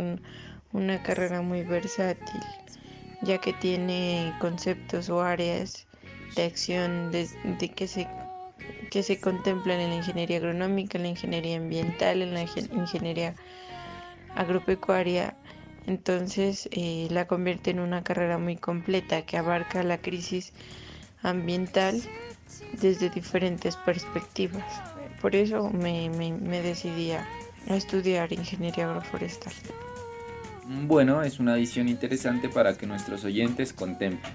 una 0.73 1.03
carrera 1.03 1.43
muy 1.43 1.63
versátil 1.63 2.41
ya 3.23 3.39
que 3.39 3.53
tiene 3.53 4.35
conceptos 4.41 5.09
o 5.09 5.23
áreas 5.23 5.87
de 6.35 6.45
acción 6.45 7.11
de, 7.13 7.29
que, 7.75 7.87
se, 7.87 8.07
que 8.91 9.03
se 9.03 9.21
contemplan 9.21 9.81
en 9.81 9.91
la 9.91 9.97
ingeniería 9.97 10.39
agronómica, 10.39 10.99
en 10.99 11.05
la 11.05 11.11
ingeniería 11.11 11.57
ambiental, 11.57 12.23
en 12.23 12.35
la 12.35 12.43
ingeniería 12.43 13.35
agropecuaria. 14.35 15.37
Entonces 15.87 16.69
eh, 16.71 17.09
la 17.11 17.27
convierte 17.27 17.71
en 17.71 17.81
una 17.81 18.05
carrera 18.05 18.39
muy 18.39 18.57
completa 18.57 19.23
que 19.23 19.37
abarca 19.37 19.83
la 19.83 19.99
crisis 19.99 20.53
ambiental 21.23 22.01
desde 22.81 23.11
diferentes 23.11 23.77
perspectivas. 23.77 24.65
Por 25.21 25.35
eso 25.35 25.71
me, 25.71 26.09
me 26.11 26.63
decidí 26.63 27.13
a 27.13 27.27
estudiar 27.69 28.33
ingeniería 28.33 28.89
agroforestal. 28.89 29.53
Bueno, 30.87 31.23
es 31.23 31.41
una 31.41 31.57
visión 31.57 31.89
interesante 31.89 32.49
para 32.49 32.77
que 32.77 32.87
nuestros 32.87 33.25
oyentes 33.25 33.73
contemplen. 33.73 34.33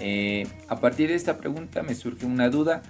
Eh, 0.00 0.46
a 0.68 0.76
partir 0.80 1.08
de 1.08 1.14
esta 1.14 1.38
pregunta 1.38 1.82
me 1.82 1.94
surge 1.94 2.26
una 2.26 2.48
duda, 2.48 2.82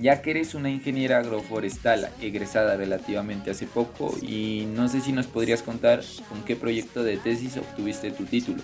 ya 0.00 0.22
que 0.22 0.30
eres 0.32 0.54
una 0.54 0.70
ingeniera 0.70 1.18
agroforestal 1.18 2.10
egresada 2.20 2.76
relativamente 2.76 3.50
hace 3.50 3.66
poco 3.66 4.14
y 4.20 4.66
no 4.74 4.88
sé 4.88 5.00
si 5.00 5.12
nos 5.12 5.26
podrías 5.26 5.62
contar 5.62 6.02
con 6.28 6.42
qué 6.44 6.56
proyecto 6.56 7.02
de 7.02 7.16
tesis 7.16 7.56
obtuviste 7.56 8.10
tu 8.10 8.24
título. 8.24 8.62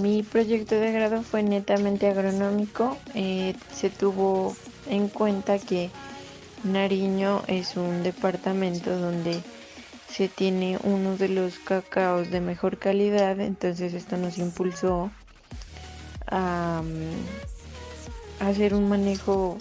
Mi 0.00 0.22
proyecto 0.22 0.76
de 0.76 0.92
grado 0.92 1.22
fue 1.22 1.42
netamente 1.42 2.08
agronómico. 2.08 2.96
Eh, 3.14 3.54
se 3.72 3.90
tuvo 3.90 4.56
en 4.88 5.08
cuenta 5.08 5.58
que 5.58 5.90
Nariño 6.64 7.42
es 7.46 7.76
un 7.76 8.02
departamento 8.02 8.98
donde 8.98 9.42
se 10.08 10.28
tiene 10.28 10.78
uno 10.84 11.16
de 11.16 11.28
los 11.28 11.58
cacaos 11.58 12.30
de 12.30 12.40
mejor 12.40 12.78
calidad, 12.78 13.38
entonces 13.40 13.92
esto 13.92 14.16
nos 14.16 14.38
impulsó 14.38 15.10
a, 16.34 16.82
hacer 18.40 18.74
un 18.74 18.88
manejo 18.88 19.56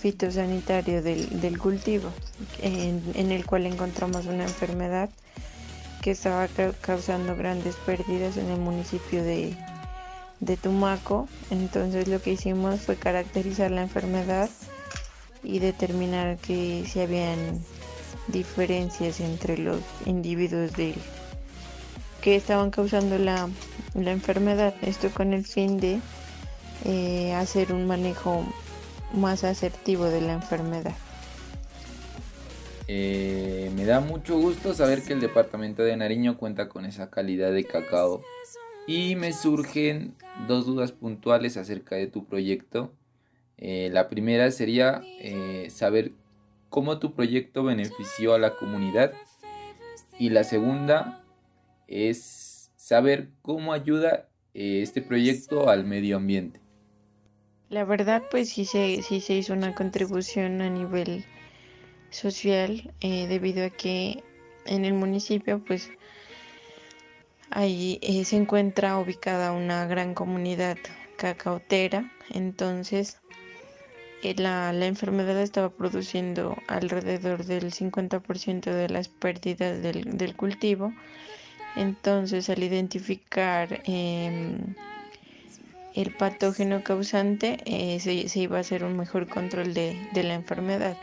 fitosanitario 0.00 1.02
del, 1.02 1.58
cultivo, 1.58 2.10
en, 2.62 3.32
el 3.32 3.44
cual 3.44 3.66
encontramos 3.66 4.26
una 4.26 4.44
enfermedad 4.44 5.10
que 6.00 6.12
estaba 6.12 6.46
causando 6.80 7.36
grandes 7.36 7.74
pérdidas 7.74 8.36
en 8.36 8.48
el 8.50 8.60
municipio 8.60 9.24
de, 9.24 9.56
de 10.38 10.56
Tumaco. 10.56 11.28
Entonces 11.50 12.06
lo 12.06 12.22
que 12.22 12.32
hicimos 12.32 12.80
fue 12.80 12.94
caracterizar 12.94 13.72
la 13.72 13.82
enfermedad 13.82 14.48
y 15.42 15.58
determinar 15.58 16.36
que 16.36 16.84
si 16.86 17.00
habían 17.00 17.60
diferencias 18.28 19.18
entre 19.18 19.58
los 19.58 19.80
individuos 20.06 20.72
de 20.74 20.94
que 22.20 22.36
estaban 22.36 22.70
causando 22.70 23.18
la, 23.18 23.48
enfermedad. 24.06 24.74
Esto 24.82 25.10
con 25.10 25.32
el 25.32 25.44
fin 25.44 25.78
de 25.78 26.00
eh, 26.84 27.32
hacer 27.34 27.72
un 27.72 27.86
manejo 27.86 28.44
más 29.12 29.44
asertivo 29.44 30.04
de 30.04 30.20
la 30.20 30.34
enfermedad. 30.34 30.94
Eh, 32.86 33.70
me 33.74 33.84
da 33.84 34.00
mucho 34.00 34.38
gusto 34.38 34.72
saber 34.74 35.02
que 35.02 35.12
el 35.12 35.20
departamento 35.20 35.82
de 35.82 35.96
Nariño 35.96 36.38
cuenta 36.38 36.68
con 36.68 36.86
esa 36.86 37.10
calidad 37.10 37.52
de 37.52 37.64
cacao 37.64 38.22
y 38.86 39.16
me 39.16 39.32
surgen 39.32 40.14
dos 40.46 40.64
dudas 40.64 40.92
puntuales 40.92 41.56
acerca 41.56 41.96
de 41.96 42.06
tu 42.06 42.24
proyecto. 42.24 42.92
Eh, 43.58 43.90
la 43.92 44.08
primera 44.08 44.50
sería 44.50 45.02
saber 45.68 46.12
cómo 46.70 46.98
tu 46.98 47.12
proyecto 47.14 47.64
benefició 47.64 48.34
a 48.34 48.38
la 48.38 48.56
comunidad 48.56 49.12
y 50.18 50.30
la 50.30 50.44
segunda 50.44 51.22
es 51.86 52.47
saber 52.88 53.28
cómo 53.42 53.74
ayuda 53.74 54.28
eh, 54.54 54.80
este 54.82 55.02
proyecto 55.02 55.68
al 55.68 55.84
medio 55.84 56.16
ambiente. 56.16 56.58
La 57.68 57.84
verdad 57.84 58.22
pues 58.30 58.48
sí 58.48 58.64
se, 58.64 59.02
sí 59.02 59.20
se 59.20 59.34
hizo 59.34 59.52
una 59.52 59.74
contribución 59.74 60.62
a 60.62 60.70
nivel 60.70 61.26
social 62.08 62.94
eh, 63.00 63.26
debido 63.28 63.66
a 63.66 63.70
que 63.70 64.24
en 64.64 64.86
el 64.86 64.94
municipio 64.94 65.62
pues 65.62 65.90
ahí 67.50 67.98
eh, 68.00 68.24
se 68.24 68.36
encuentra 68.36 68.98
ubicada 68.98 69.52
una 69.52 69.86
gran 69.86 70.14
comunidad 70.14 70.78
cacautera 71.18 72.10
entonces 72.30 73.20
la, 74.22 74.72
la, 74.72 74.86
enfermedad 74.86 75.40
estaba 75.40 75.70
produciendo 75.70 76.56
alrededor 76.66 77.44
del 77.44 77.72
50% 77.72 78.72
de 78.72 78.88
las 78.88 79.08
pérdidas 79.08 79.80
del, 79.82 80.34
cultivo. 80.36 80.92
Entonces, 81.76 82.50
al 82.50 82.62
identificar 82.62 83.80
em, 83.84 84.74
el 85.94 86.12
patógeno 86.12 86.82
causante, 86.82 87.58
eh, 87.64 88.00
se, 88.00 88.40
iba 88.40 88.58
a 88.58 88.60
hacer 88.60 88.84
un 88.84 88.96
mejor 88.96 89.28
control 89.28 89.74
de, 89.74 89.96
la 90.14 90.34
enfermedad. 90.34 90.96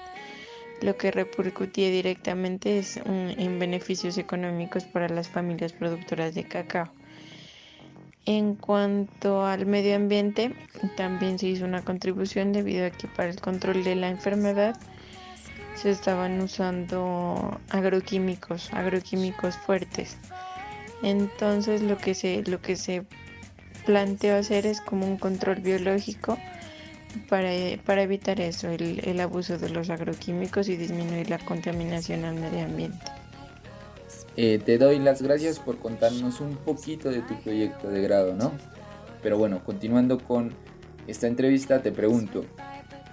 lo 0.81 0.97
que 0.97 1.09
repercutía 1.11 1.89
directamente 1.89 2.77
es 2.77 2.97
en 2.97 3.59
beneficios 3.59 4.17
económicos 4.17 4.83
para 4.83 5.07
las 5.07 5.29
familias 5.29 5.71
productoras 5.71 6.35
de 6.35 6.43
cacao. 6.43 6.91
En 8.25 8.55
cuanto 8.55 9.45
al 9.45 9.67
medio 9.67 9.95
ambiente, 9.95 10.55
también 10.97 11.37
se 11.37 11.47
hizo 11.47 11.63
una 11.63 11.83
contribución 11.83 12.53
debido 12.53 12.87
a 12.87 12.89
que 12.89 13.07
para 13.07 13.29
el 13.29 13.39
control 13.39 13.83
de 13.83 13.95
la 13.95 14.09
enfermedad 14.09 14.75
se 15.75 15.91
estaban 15.91 16.41
usando 16.41 17.59
agroquímicos, 17.69 18.73
agroquímicos 18.73 19.57
fuertes. 19.57 20.17
Entonces 21.01 21.81
lo 21.81 21.97
que 21.97 22.13
se, 22.13 22.43
lo 22.43 22.61
que 22.61 22.75
se 22.75 23.05
planteó 23.85 24.35
hacer 24.35 24.65
es 24.65 24.81
como 24.81 25.05
un 25.05 25.17
control 25.17 25.61
biológico 25.61 26.37
para, 27.29 27.49
para 27.85 28.01
evitar 28.01 28.41
eso, 28.41 28.69
el, 28.69 29.01
el 29.07 29.19
abuso 29.19 29.57
de 29.57 29.69
los 29.69 29.89
agroquímicos 29.89 30.67
y 30.67 30.75
disminuir 30.75 31.29
la 31.29 31.39
contaminación 31.39 32.25
al 32.25 32.35
medio 32.35 32.65
ambiente. 32.65 33.05
Eh, 34.37 34.59
te 34.63 34.77
doy 34.77 34.99
las 34.99 35.21
gracias 35.21 35.59
por 35.59 35.77
contarnos 35.77 36.41
un 36.41 36.57
poquito 36.57 37.09
de 37.09 37.21
tu 37.21 37.39
proyecto 37.41 37.89
de 37.89 38.01
grado, 38.01 38.33
¿no? 38.33 38.51
Pero 39.23 39.37
bueno, 39.37 39.63
continuando 39.63 40.19
con 40.19 40.53
esta 41.07 41.27
entrevista, 41.27 41.81
te 41.81 41.91
pregunto, 41.91 42.45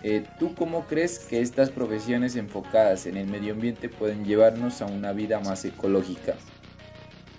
eh, 0.03 0.25
¿tú 0.39 0.55
cómo 0.55 0.87
crees 0.87 1.21
que 1.21 1.41
estas 1.41 1.71
profesiones 1.71 2.35
enfocadas 2.35 3.07
en 3.07 3.17
el 3.17 3.29
medio 3.29 3.53
ambiente 3.53 3.89
pueden 3.89 4.25
llevarnos 4.25 4.83
a 4.83 4.87
una 4.87 5.13
vida 5.13 5.39
más 5.39 5.65
ecológica? 5.65 6.35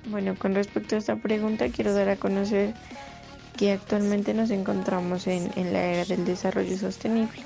Bueno, 0.06 0.36
con 0.38 0.54
respecto 0.54 0.96
a 0.96 1.00
esta 1.00 1.16
pregunta, 1.16 1.70
quiero 1.70 1.94
dar 1.94 2.10
a 2.10 2.18
conocer 2.18 2.74
que 3.58 3.72
actualmente 3.72 4.34
nos 4.34 4.50
encontramos 4.50 5.28
en, 5.28 5.52
la 5.72 5.82
era 5.82 6.06
del 6.06 6.26
desarrollo 6.26 6.78
sostenible. 6.78 7.42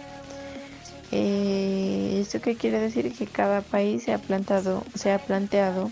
Eh, 1.11 2.19
¿Esto 2.21 2.41
qué 2.41 2.55
quiere 2.55 2.79
decir? 2.79 3.13
Que 3.13 3.27
cada 3.27 3.61
país 3.61 4.03
se 4.03 4.13
ha, 4.13 4.17
plantado, 4.17 4.83
se 4.95 5.11
ha 5.11 5.19
planteado 5.19 5.91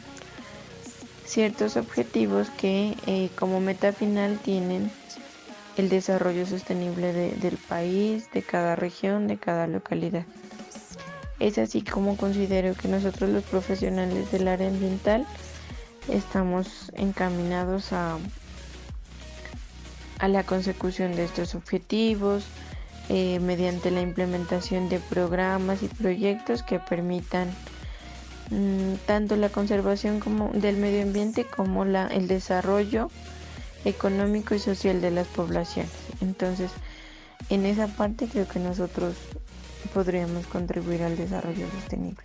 ciertos 1.26 1.78
objetivos 1.78 2.50
que 2.50 2.96
eh, 3.06 3.30
como 3.38 3.60
meta 3.60 3.94
final 3.94 4.40
tienen 4.40 4.90
el 5.78 5.90
desarrollo 5.90 6.46
sostenible 6.46 7.14
del 7.14 7.58
país, 7.58 8.32
de 8.32 8.42
cada 8.42 8.76
región, 8.76 9.28
de 9.28 9.38
cada 9.38 9.68
localidad. 9.68 10.26
Es 11.40 11.58
así 11.58 11.82
como 11.82 12.16
considero 12.16 12.74
que 12.76 12.88
nosotros 12.88 13.30
los 13.30 13.44
profesionales 13.44 14.32
del 14.32 14.48
área 14.48 14.70
ambiental 14.70 15.28
estamos 16.10 16.92
encaminados 16.96 17.94
a, 17.94 18.18
a 20.20 20.28
la 20.28 20.44
consecución 20.44 21.16
de 21.16 21.26
estos 21.26 21.56
objetivos 21.56 22.46
eh, 23.10 23.40
mediante 23.40 23.92
la 23.92 24.02
implementación 24.02 24.90
de 24.90 25.00
programas 25.00 25.84
y 25.84 25.88
proyectos 25.88 26.64
que 26.64 26.80
permitan 26.80 27.50
mm, 28.50 28.96
tanto 29.06 29.36
la 29.36 29.50
conservación 29.50 30.20
como 30.20 30.50
del 30.54 30.78
medio 30.78 31.04
ambiente 31.04 31.46
como 31.46 31.86
la, 31.86 32.08
el 32.08 32.28
desarrollo 32.28 33.12
económico 33.84 34.56
y 34.56 34.60
social 34.60 35.02
de 35.02 35.12
las 35.12 35.28
poblaciones. 35.28 35.92
Entonces, 36.20 36.72
en 37.50 37.68
esa 37.68 37.88
parte 37.88 38.28
creo 38.28 38.48
que 38.48 38.60
nosotros 38.60 39.16
podríamos 39.94 40.48
contribuir 40.48 41.04
al 41.04 41.16
desarrollo 41.16 41.70
sostenible. 41.70 42.24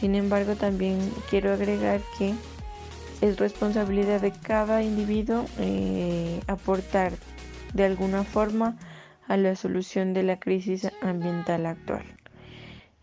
Sin 0.00 0.16
embargo, 0.16 0.56
también 0.56 0.98
quiero 1.30 1.52
agregar 1.52 2.00
que 2.18 2.34
es 3.24 3.38
responsabilidad 3.38 4.20
de 4.20 4.32
cada 4.32 4.82
individuo 4.82 5.46
eh, 5.58 6.40
aportar 6.46 7.12
de 7.72 7.84
alguna 7.86 8.22
forma 8.22 8.76
a 9.26 9.38
la 9.38 9.56
solución 9.56 10.12
de 10.12 10.22
la 10.22 10.38
crisis 10.38 10.90
ambiental 11.00 11.64
actual. 11.64 12.04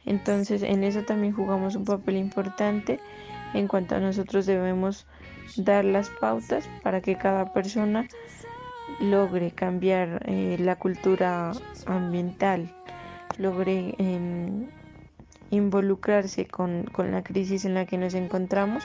Entonces, 0.06 0.62
en 0.62 0.84
eso 0.84 1.02
también 1.02 1.34
jugamos 1.34 1.76
un 1.76 1.86
papel 1.86 2.18
importante 2.18 3.00
en 3.56 3.68
cuanto 3.68 3.96
a 3.96 4.00
nosotros 4.00 4.46
debemos 4.46 5.08
dar 5.58 5.86
las 5.86 6.12
pautas 6.12 6.70
para 6.84 7.02
que 7.02 7.16
cada 7.16 7.52
persona 7.52 8.08
logre 9.00 9.50
cambiar 9.50 10.22
eh, 10.28 10.58
la 10.60 10.76
cultura 10.76 11.52
ambiental, 11.88 12.72
logre 13.40 13.96
em, 13.98 14.68
involucrarse 15.50 16.46
con, 16.46 16.84
con 16.84 17.12
la 17.12 17.24
crisis 17.24 17.66
en 17.66 17.74
la 17.74 17.88
que 17.88 17.98
nos 17.98 18.14
encontramos 18.14 18.84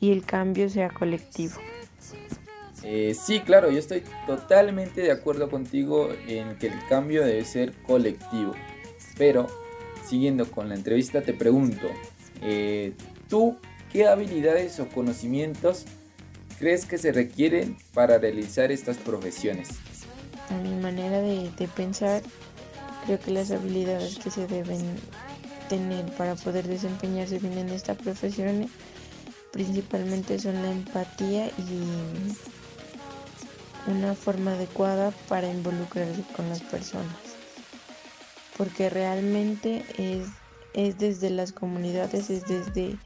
y 0.00 0.12
el 0.12 0.24
cambio 0.24 0.68
sea 0.68 0.90
colectivo. 0.90 1.54
Eh, 2.82 3.14
sí, 3.14 3.40
claro, 3.40 3.70
yo 3.70 3.78
estoy 3.78 4.04
totalmente 4.26 5.00
de 5.00 5.10
acuerdo 5.10 5.50
contigo 5.50 6.08
en 6.28 6.56
que 6.56 6.68
el 6.68 6.86
cambio 6.88 7.24
debe 7.24 7.44
ser 7.44 7.72
colectivo. 7.82 8.52
Pero, 9.18 9.48
siguiendo 10.06 10.48
con 10.50 10.68
la 10.68 10.76
entrevista, 10.76 11.22
te 11.22 11.32
pregunto, 11.32 11.88
eh, 12.42 12.92
¿tú 13.28 13.56
qué 13.92 14.06
habilidades 14.06 14.78
o 14.78 14.88
conocimientos 14.88 15.84
crees 16.58 16.86
que 16.86 16.98
se 16.98 17.12
requieren 17.12 17.76
para 17.92 18.18
realizar 18.18 18.70
estas 18.70 18.98
profesiones? 18.98 19.68
A 20.50 20.58
mi 20.58 20.74
manera 20.80 21.20
de, 21.20 21.50
de 21.58 21.66
pensar, 21.66 22.22
creo 23.04 23.18
que 23.18 23.32
las 23.32 23.50
habilidades 23.50 24.18
que 24.18 24.30
se 24.30 24.46
deben 24.46 24.80
tener 25.68 26.04
para 26.12 26.36
poder 26.36 26.68
desempeñarse 26.68 27.40
bien 27.40 27.58
en 27.58 27.70
esta 27.70 27.94
profesión 27.94 28.68
principalmente 29.56 30.38
son 30.38 30.60
la 30.60 30.70
empatía 30.70 31.46
y 31.46 31.82
una 33.90 34.14
forma 34.14 34.52
adecuada 34.52 35.12
para 35.30 35.50
involucrarse 35.50 36.22
con 36.36 36.50
las 36.50 36.60
personas. 36.60 37.16
Porque 38.58 38.90
realmente 38.90 39.82
es, 39.96 40.26
es 40.74 40.98
desde 40.98 41.30
las 41.30 41.52
comunidades, 41.52 42.28
es 42.28 42.44
desde 42.44 42.98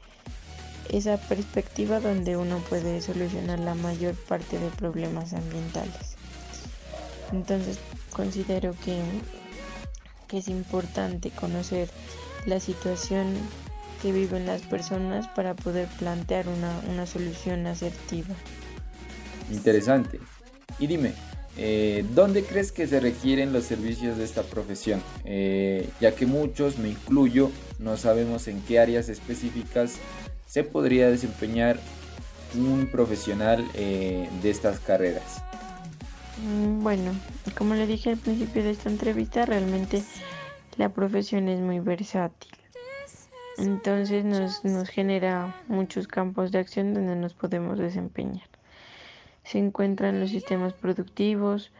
esa 0.89 1.15
perspectiva 1.15 2.01
donde 2.01 2.35
uno 2.35 2.57
puede 2.69 2.99
solucionar 2.99 3.59
la 3.59 3.75
mayor 3.75 4.15
parte 4.15 4.59
de 4.59 4.67
problemas 4.71 5.31
ambientales. 5.31 6.17
Entonces 7.31 7.79
considero 8.11 8.75
que, 8.83 9.01
que 10.27 10.39
es 10.39 10.49
importante 10.49 11.29
conocer 11.29 11.89
la 12.45 12.59
situación 12.59 13.37
que 14.01 14.11
viven 14.11 14.45
las 14.45 14.61
personas 14.61 15.27
para 15.29 15.53
poder 15.53 15.87
plantear 15.99 16.45
una, 16.47 17.05
solución 17.05 17.67
asertiva. 17.67 18.35
Interesante. 19.51 20.19
Y 20.79 20.87
dime, 20.87 21.13
eh, 21.57 22.05
¿dónde 22.15 22.43
crees 22.43 22.71
que 22.71 22.87
se 22.87 22.99
requieren 22.99 23.53
los 23.53 23.65
servicios 23.65 24.17
de 24.17 24.23
esta 24.23 24.43
profesión? 24.43 25.01
Eh, 25.25 25.89
ya 25.99 26.15
que 26.15 26.25
muchos, 26.25 26.77
me 26.77 26.89
incluyo, 26.89 27.51
no 27.79 27.97
sabemos 27.97 28.47
en 28.47 28.61
qué 28.61 28.79
áreas 28.79 29.09
específicas 29.09 29.95
se 30.47 30.63
podría 30.63 31.09
desempeñar 31.09 31.79
un 32.55 32.87
profesional 32.91 33.65
eh, 33.73 34.29
de 34.41 34.49
estas 34.49 34.79
carreras. 34.79 35.43
Mm, 36.45 36.83
bueno, 36.83 37.11
como 37.57 37.75
le 37.75 37.85
dije 37.87 38.09
al 38.09 38.17
principio 38.17 38.63
de 38.63 38.71
esta 38.71 38.89
entrevista, 38.89 39.45
realmente 39.45 40.03
la 40.77 40.89
profesión 40.89 41.47
es 41.49 41.59
muy 41.59 41.79
versátil. 41.79 42.60
Entonces 43.61 44.25
nos, 44.25 44.65
nos 44.65 44.89
genera 44.89 45.55
muchos 45.67 46.07
campos 46.07 46.51
de 46.51 46.57
acción 46.57 46.95
donde 46.95 47.15
nos 47.15 47.35
podemos 47.35 47.77
desempeñar. 47.77 48.47
Se 49.43 49.59
encuentran 49.59 50.19
los 50.19 50.31
sistemas 50.31 50.73
productivos, 50.73 51.71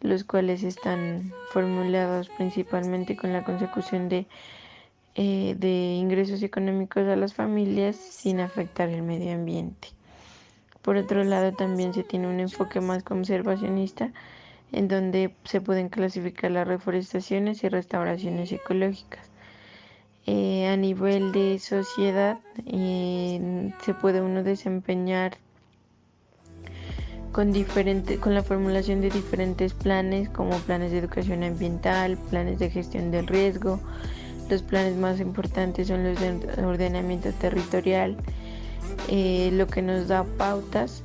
los 0.00 0.24
cuales 0.24 0.62
están 0.62 1.34
formulados 1.50 2.30
principalmente 2.30 3.16
con 3.16 3.34
la 3.34 3.44
consecución 3.44 4.08
de, 4.08 4.26
eh, 5.14 5.54
de 5.58 5.94
ingresos 5.94 6.42
económicos 6.42 7.06
a 7.06 7.16
las 7.16 7.34
familias 7.34 7.96
sin 7.96 8.40
afectar 8.40 8.88
el 8.88 9.02
medio 9.02 9.34
ambiente. 9.34 9.88
Por 10.80 10.96
otro 10.96 11.22
lado, 11.22 11.52
también 11.52 11.92
se 11.92 12.02
tiene 12.02 12.28
un 12.28 12.40
enfoque 12.40 12.80
más 12.80 13.02
conservacionista 13.02 14.10
en 14.72 14.88
donde 14.88 15.34
se 15.44 15.60
pueden 15.60 15.90
clasificar 15.90 16.50
las 16.50 16.66
reforestaciones 16.66 17.62
y 17.62 17.68
restauraciones 17.68 18.52
ecológicas. 18.52 19.35
Eh, 20.28 20.66
a 20.66 20.76
nivel 20.76 21.30
de 21.30 21.60
sociedad 21.60 22.40
eh, 22.66 23.72
se 23.84 23.94
puede 23.94 24.20
uno 24.20 24.42
desempeñar 24.42 25.36
con, 27.30 27.52
diferente, 27.52 28.18
con 28.18 28.34
la 28.34 28.42
formulación 28.42 29.00
de 29.00 29.10
diferentes 29.10 29.72
planes 29.72 30.28
como 30.28 30.58
planes 30.58 30.90
de 30.90 30.98
educación 30.98 31.44
ambiental, 31.44 32.18
planes 32.30 32.58
de 32.58 32.70
gestión 32.70 33.12
del 33.12 33.28
riesgo. 33.28 33.78
Los 34.50 34.62
planes 34.62 34.96
más 34.96 35.20
importantes 35.20 35.86
son 35.86 36.02
los 36.02 36.18
de 36.18 36.64
ordenamiento 36.64 37.32
territorial, 37.32 38.16
eh, 39.08 39.50
lo 39.52 39.68
que 39.68 39.82
nos 39.82 40.08
da 40.08 40.24
pautas 40.24 41.04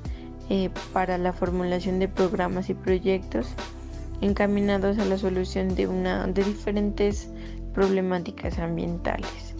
para 0.92 1.18
la 1.18 1.32
formulación 1.32 2.00
de 2.00 2.10
programas 2.10 2.70
y 2.70 2.74
proyectos 2.74 3.48
encaminados 4.20 4.98
a 5.00 5.06
la 5.06 5.18
solución 5.18 5.76
de, 5.76 5.88
una, 5.88 6.28
de 6.28 6.44
diferentes 6.44 7.30
problemáticas 7.74 8.60
ambientales. 8.60 9.56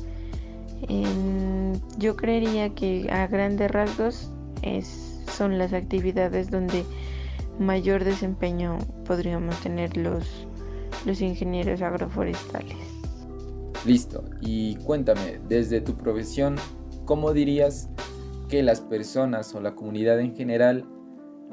yo 1.98 2.16
creería 2.16 2.74
que 2.74 3.10
a 3.12 3.28
grandes 3.28 3.70
rasgos 3.72 4.32
es, 4.62 5.22
son 5.28 5.58
las 5.58 5.74
actividades 5.74 6.50
donde 6.50 6.84
mayor 7.60 8.04
desempeño 8.04 8.78
podríamos 9.06 9.60
tener 9.62 9.96
los, 9.98 10.48
los 11.06 11.22
ingenieros 11.22 11.82
agroforestales. 11.82 12.78
Listo. 13.86 14.24
Y 14.42 14.76
cuéntame, 14.78 15.40
desde 15.48 15.82
tu 15.82 15.96
profesión, 15.96 16.56
¿cómo 17.06 17.34
dirías 17.34 17.90
que 18.48 18.64
las 18.64 18.82
personas 18.82 19.56
o 19.56 19.62
la 19.62 19.76
comunidad 19.76 20.20
en 20.20 20.36
general 20.36 20.86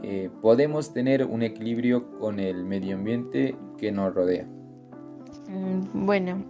eh, 0.02 0.30
podemos 0.42 0.92
tener 0.92 1.24
un 1.24 1.42
equilibrio 1.42 2.10
con 2.18 2.38
el 2.38 2.64
medio 2.64 2.96
ambiente 2.96 3.56
que 3.78 3.92
nos 3.92 4.14
rodea? 4.14 4.46
Mm, 5.48 6.06
bueno, 6.06 6.44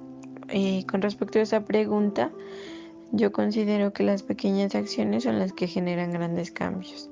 eh, 0.48 0.84
con 0.86 1.02
respecto 1.02 1.38
a 1.38 1.42
esa 1.42 1.64
pregunta, 1.64 2.30
yo 3.12 3.32
considero 3.32 3.92
que 3.92 4.02
las 4.02 4.22
pequeñas 4.22 4.74
acciones 4.74 5.24
son 5.24 5.38
las 5.38 5.52
que 5.52 5.66
generan 5.66 6.12
grandes 6.12 6.50
cambios. 6.50 7.08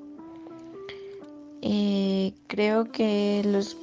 Eh, 1.61 2.33
creo 2.47 2.91
que 2.91 3.41
los, 3.43 3.77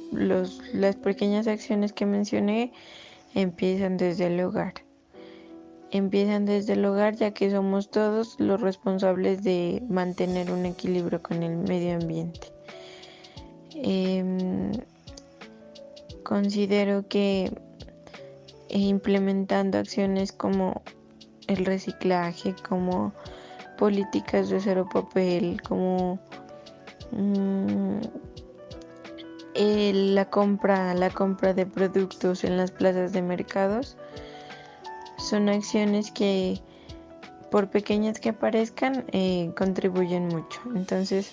las 0.73 0.95
pequeñas 0.95 1.47
acciones 1.47 1.91
que 1.93 2.05
mencioné 2.05 2.71
empiezan 3.33 3.97
desde 3.97 4.27
el 4.27 4.39
hogar. 4.39 4.73
Empiezan 5.91 6.45
desde 6.45 6.73
el 6.73 6.85
hogar 6.85 7.15
ya 7.15 7.31
que 7.31 7.51
somos 7.51 7.89
todos 7.89 8.39
los 8.39 8.61
responsables 8.61 9.43
de 9.43 9.83
mantener 9.89 10.51
un 10.51 10.65
equilibrio 10.65 11.21
con 11.21 11.43
el 11.43 11.57
medio 11.57 11.95
ambiente. 11.95 12.47
Em, 13.75 14.71
considero 16.23 17.07
que 17.07 17.51
implementando 18.69 19.77
acciones 19.77 20.31
como 20.31 20.81
el 21.47 21.65
reciclaje, 21.65 22.55
como 22.67 23.13
políticas 23.77 24.49
de 24.49 24.59
cero 24.59 24.87
papel, 24.91 25.61
como 25.61 26.19
mm, 27.11 27.99
la 29.55 30.29
compra, 30.29 30.93
la 30.93 31.09
compra 31.09 31.53
de 31.53 31.65
productos 31.65 32.43
en 32.43 32.57
las 32.57 32.71
plazas 32.71 33.13
de 33.13 33.21
mercados, 33.21 33.97
son 35.17 35.49
acciones 35.49 36.11
que 36.11 36.61
por 37.51 37.69
pequeñas 37.69 38.19
que 38.19 38.33
parezcan 38.33 39.05
eh, 39.11 39.51
contribuyen 39.57 40.27
mucho. 40.27 40.61
Entonces 40.75 41.31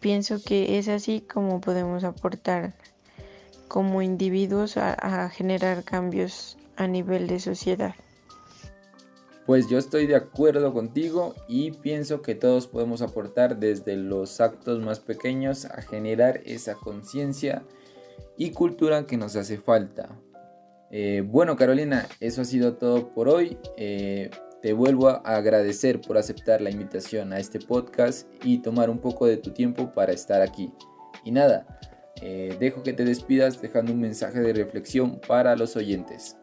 pienso 0.00 0.42
que 0.42 0.78
es 0.78 0.88
así 0.88 1.20
como 1.20 1.60
podemos 1.60 2.04
aportar 2.04 2.74
como 3.74 4.02
individuos 4.02 4.76
a 4.76 5.28
generar 5.30 5.82
cambios 5.82 6.56
a 6.76 6.86
nivel 6.86 7.26
de 7.26 7.40
sociedad. 7.40 7.96
Pues 9.46 9.68
yo 9.68 9.78
estoy 9.78 10.06
de 10.06 10.14
acuerdo 10.14 10.72
contigo 10.72 11.34
y 11.48 11.72
pienso 11.72 12.22
que 12.22 12.36
todos 12.36 12.68
podemos 12.68 13.02
aportar 13.02 13.58
desde 13.58 13.96
los 13.96 14.40
actos 14.40 14.80
más 14.80 15.00
pequeños 15.00 15.64
a 15.64 15.82
generar 15.82 16.40
esa 16.44 16.76
conciencia 16.76 17.64
y 18.36 18.52
cultura 18.52 19.06
que 19.06 19.16
nos 19.16 19.34
hace 19.34 19.58
falta. 19.58 20.08
Eh, 20.92 21.24
bueno 21.26 21.56
Carolina, 21.56 22.06
eso 22.20 22.42
ha 22.42 22.44
sido 22.44 22.76
todo 22.76 23.08
por 23.08 23.28
hoy. 23.28 23.58
Eh, 23.76 24.30
te 24.62 24.72
vuelvo 24.72 25.08
a 25.08 25.16
agradecer 25.16 26.00
por 26.00 26.16
aceptar 26.16 26.60
la 26.60 26.70
invitación 26.70 27.32
a 27.32 27.40
este 27.40 27.58
podcast 27.58 28.28
y 28.44 28.58
tomar 28.58 28.88
un 28.88 29.00
poco 29.00 29.26
de 29.26 29.36
tu 29.36 29.50
tiempo 29.50 29.92
para 29.92 30.12
estar 30.12 30.42
aquí. 30.42 30.72
Y 31.24 31.32
nada, 31.32 31.66
eh, 32.22 32.56
dejo 32.58 32.82
que 32.82 32.92
te 32.92 33.04
despidas 33.04 33.60
dejando 33.60 33.92
un 33.92 34.00
mensaje 34.00 34.40
de 34.40 34.52
reflexión 34.52 35.20
para 35.26 35.56
los 35.56 35.76
oyentes. 35.76 36.36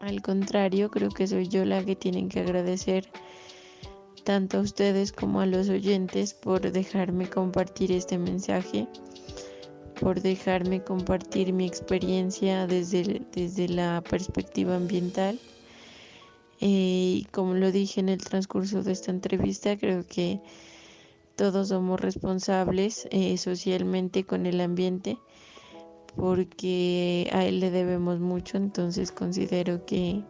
Al 0.00 0.22
contrario, 0.22 0.90
creo 0.90 1.10
que 1.10 1.26
soy 1.26 1.48
yo 1.48 1.64
la 1.64 1.84
que 1.84 1.96
tienen 1.96 2.28
que 2.28 2.40
agradecer 2.40 3.04
tanto 4.24 4.58
a 4.58 4.60
ustedes 4.60 5.12
como 5.12 5.40
a 5.40 5.46
los 5.46 5.68
oyentes 5.68 6.34
por 6.34 6.72
dejarme 6.72 7.28
compartir 7.28 7.92
este 7.92 8.16
mensaje, 8.18 8.86
por 10.00 10.20
dejarme 10.20 10.82
compartir 10.82 11.52
mi 11.52 11.66
experiencia 11.66 12.66
desde, 12.66 13.22
desde 13.32 13.68
la 13.68 14.02
perspectiva 14.08 14.76
ambiental. 14.76 15.38
Eh, 16.60 17.20
y 17.20 17.26
como 17.32 17.54
lo 17.54 17.72
dije 17.72 18.00
en 18.00 18.10
el 18.10 18.22
transcurso 18.22 18.82
de 18.82 18.92
esta 18.92 19.10
entrevista, 19.10 19.76
creo 19.76 20.06
que 20.06 20.40
todos 21.40 21.68
somos 21.68 21.98
responsables 21.98 23.08
eh, 23.10 23.38
socialmente 23.38 24.24
con 24.24 24.44
el 24.44 24.60
ambiente 24.60 25.16
porque 26.14 27.30
a 27.32 27.46
él 27.46 27.60
le 27.60 27.70
debemos 27.70 28.20
mucho, 28.20 28.58
entonces 28.58 29.10
considero 29.10 29.86
que, 29.86 30.22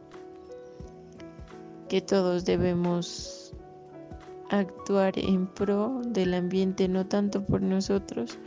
que 1.88 2.00
todos 2.00 2.44
debemos 2.44 3.52
actuar 4.50 5.18
en 5.18 5.48
pro 5.48 6.00
del 6.06 6.32
ambiente, 6.32 6.86
no 6.86 7.04
tanto 7.04 7.44
por 7.44 7.60
nosotros, 7.60 8.38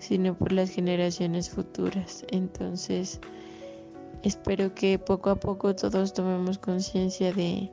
sino 0.00 0.36
por 0.36 0.50
las 0.50 0.70
generaciones 0.70 1.48
futuras. 1.48 2.24
Entonces, 2.32 3.20
espero 4.24 4.74
que 4.74 4.98
poco 4.98 5.30
a 5.30 5.36
poco 5.36 5.76
todos 5.76 6.12
tomemos 6.12 6.58
conciencia 6.58 7.32
de, 7.32 7.70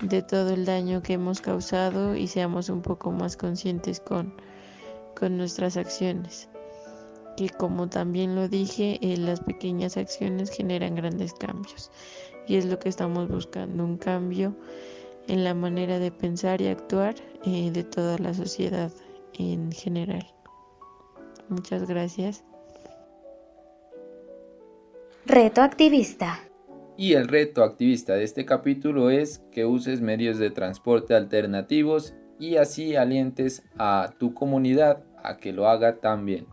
de 0.00 0.22
todo 0.22 0.50
el 0.50 0.64
daño 0.64 1.02
que 1.02 1.14
hemos 1.14 1.40
causado 1.40 2.14
y 2.16 2.26
seamos 2.26 2.68
un 2.68 2.82
poco 2.82 3.10
más 3.12 3.36
conscientes 3.36 4.00
con, 4.00 4.34
con 5.14 5.36
nuestras 5.36 5.76
acciones 5.76 6.48
que 7.36 7.50
como 7.50 7.88
también 7.88 8.34
lo 8.34 8.48
dije, 8.48 8.98
eh, 9.02 9.16
las 9.18 9.40
pequeñas 9.40 9.96
acciones 9.96 10.50
generan 10.50 10.94
grandes 10.94 11.34
cambios. 11.34 11.90
Y 12.48 12.56
es 12.56 12.64
lo 12.64 12.78
que 12.78 12.88
estamos 12.88 13.28
buscando, 13.28 13.84
un 13.84 13.98
cambio 13.98 14.56
en 15.28 15.44
la 15.44 15.54
manera 15.54 15.98
de 15.98 16.10
pensar 16.10 16.60
y 16.60 16.68
actuar 16.68 17.14
eh, 17.44 17.70
de 17.70 17.84
toda 17.84 18.18
la 18.18 18.32
sociedad 18.32 18.90
en 19.34 19.70
general. 19.70 20.26
Muchas 21.48 21.86
gracias. 21.86 22.42
Reto 25.26 25.60
activista. 25.60 26.40
Y 26.98 27.12
el 27.12 27.28
reto 27.28 27.62
activista 27.62 28.14
de 28.14 28.24
este 28.24 28.46
capítulo 28.46 29.10
es 29.10 29.44
que 29.52 29.66
uses 29.66 30.00
medios 30.00 30.38
de 30.38 30.50
transporte 30.50 31.14
alternativos 31.14 32.14
y 32.38 32.56
así 32.56 32.96
alientes 32.96 33.62
a 33.78 34.14
tu 34.18 34.32
comunidad 34.32 35.04
a 35.22 35.36
que 35.36 35.52
lo 35.52 35.68
haga 35.68 36.00
también. 36.00 36.46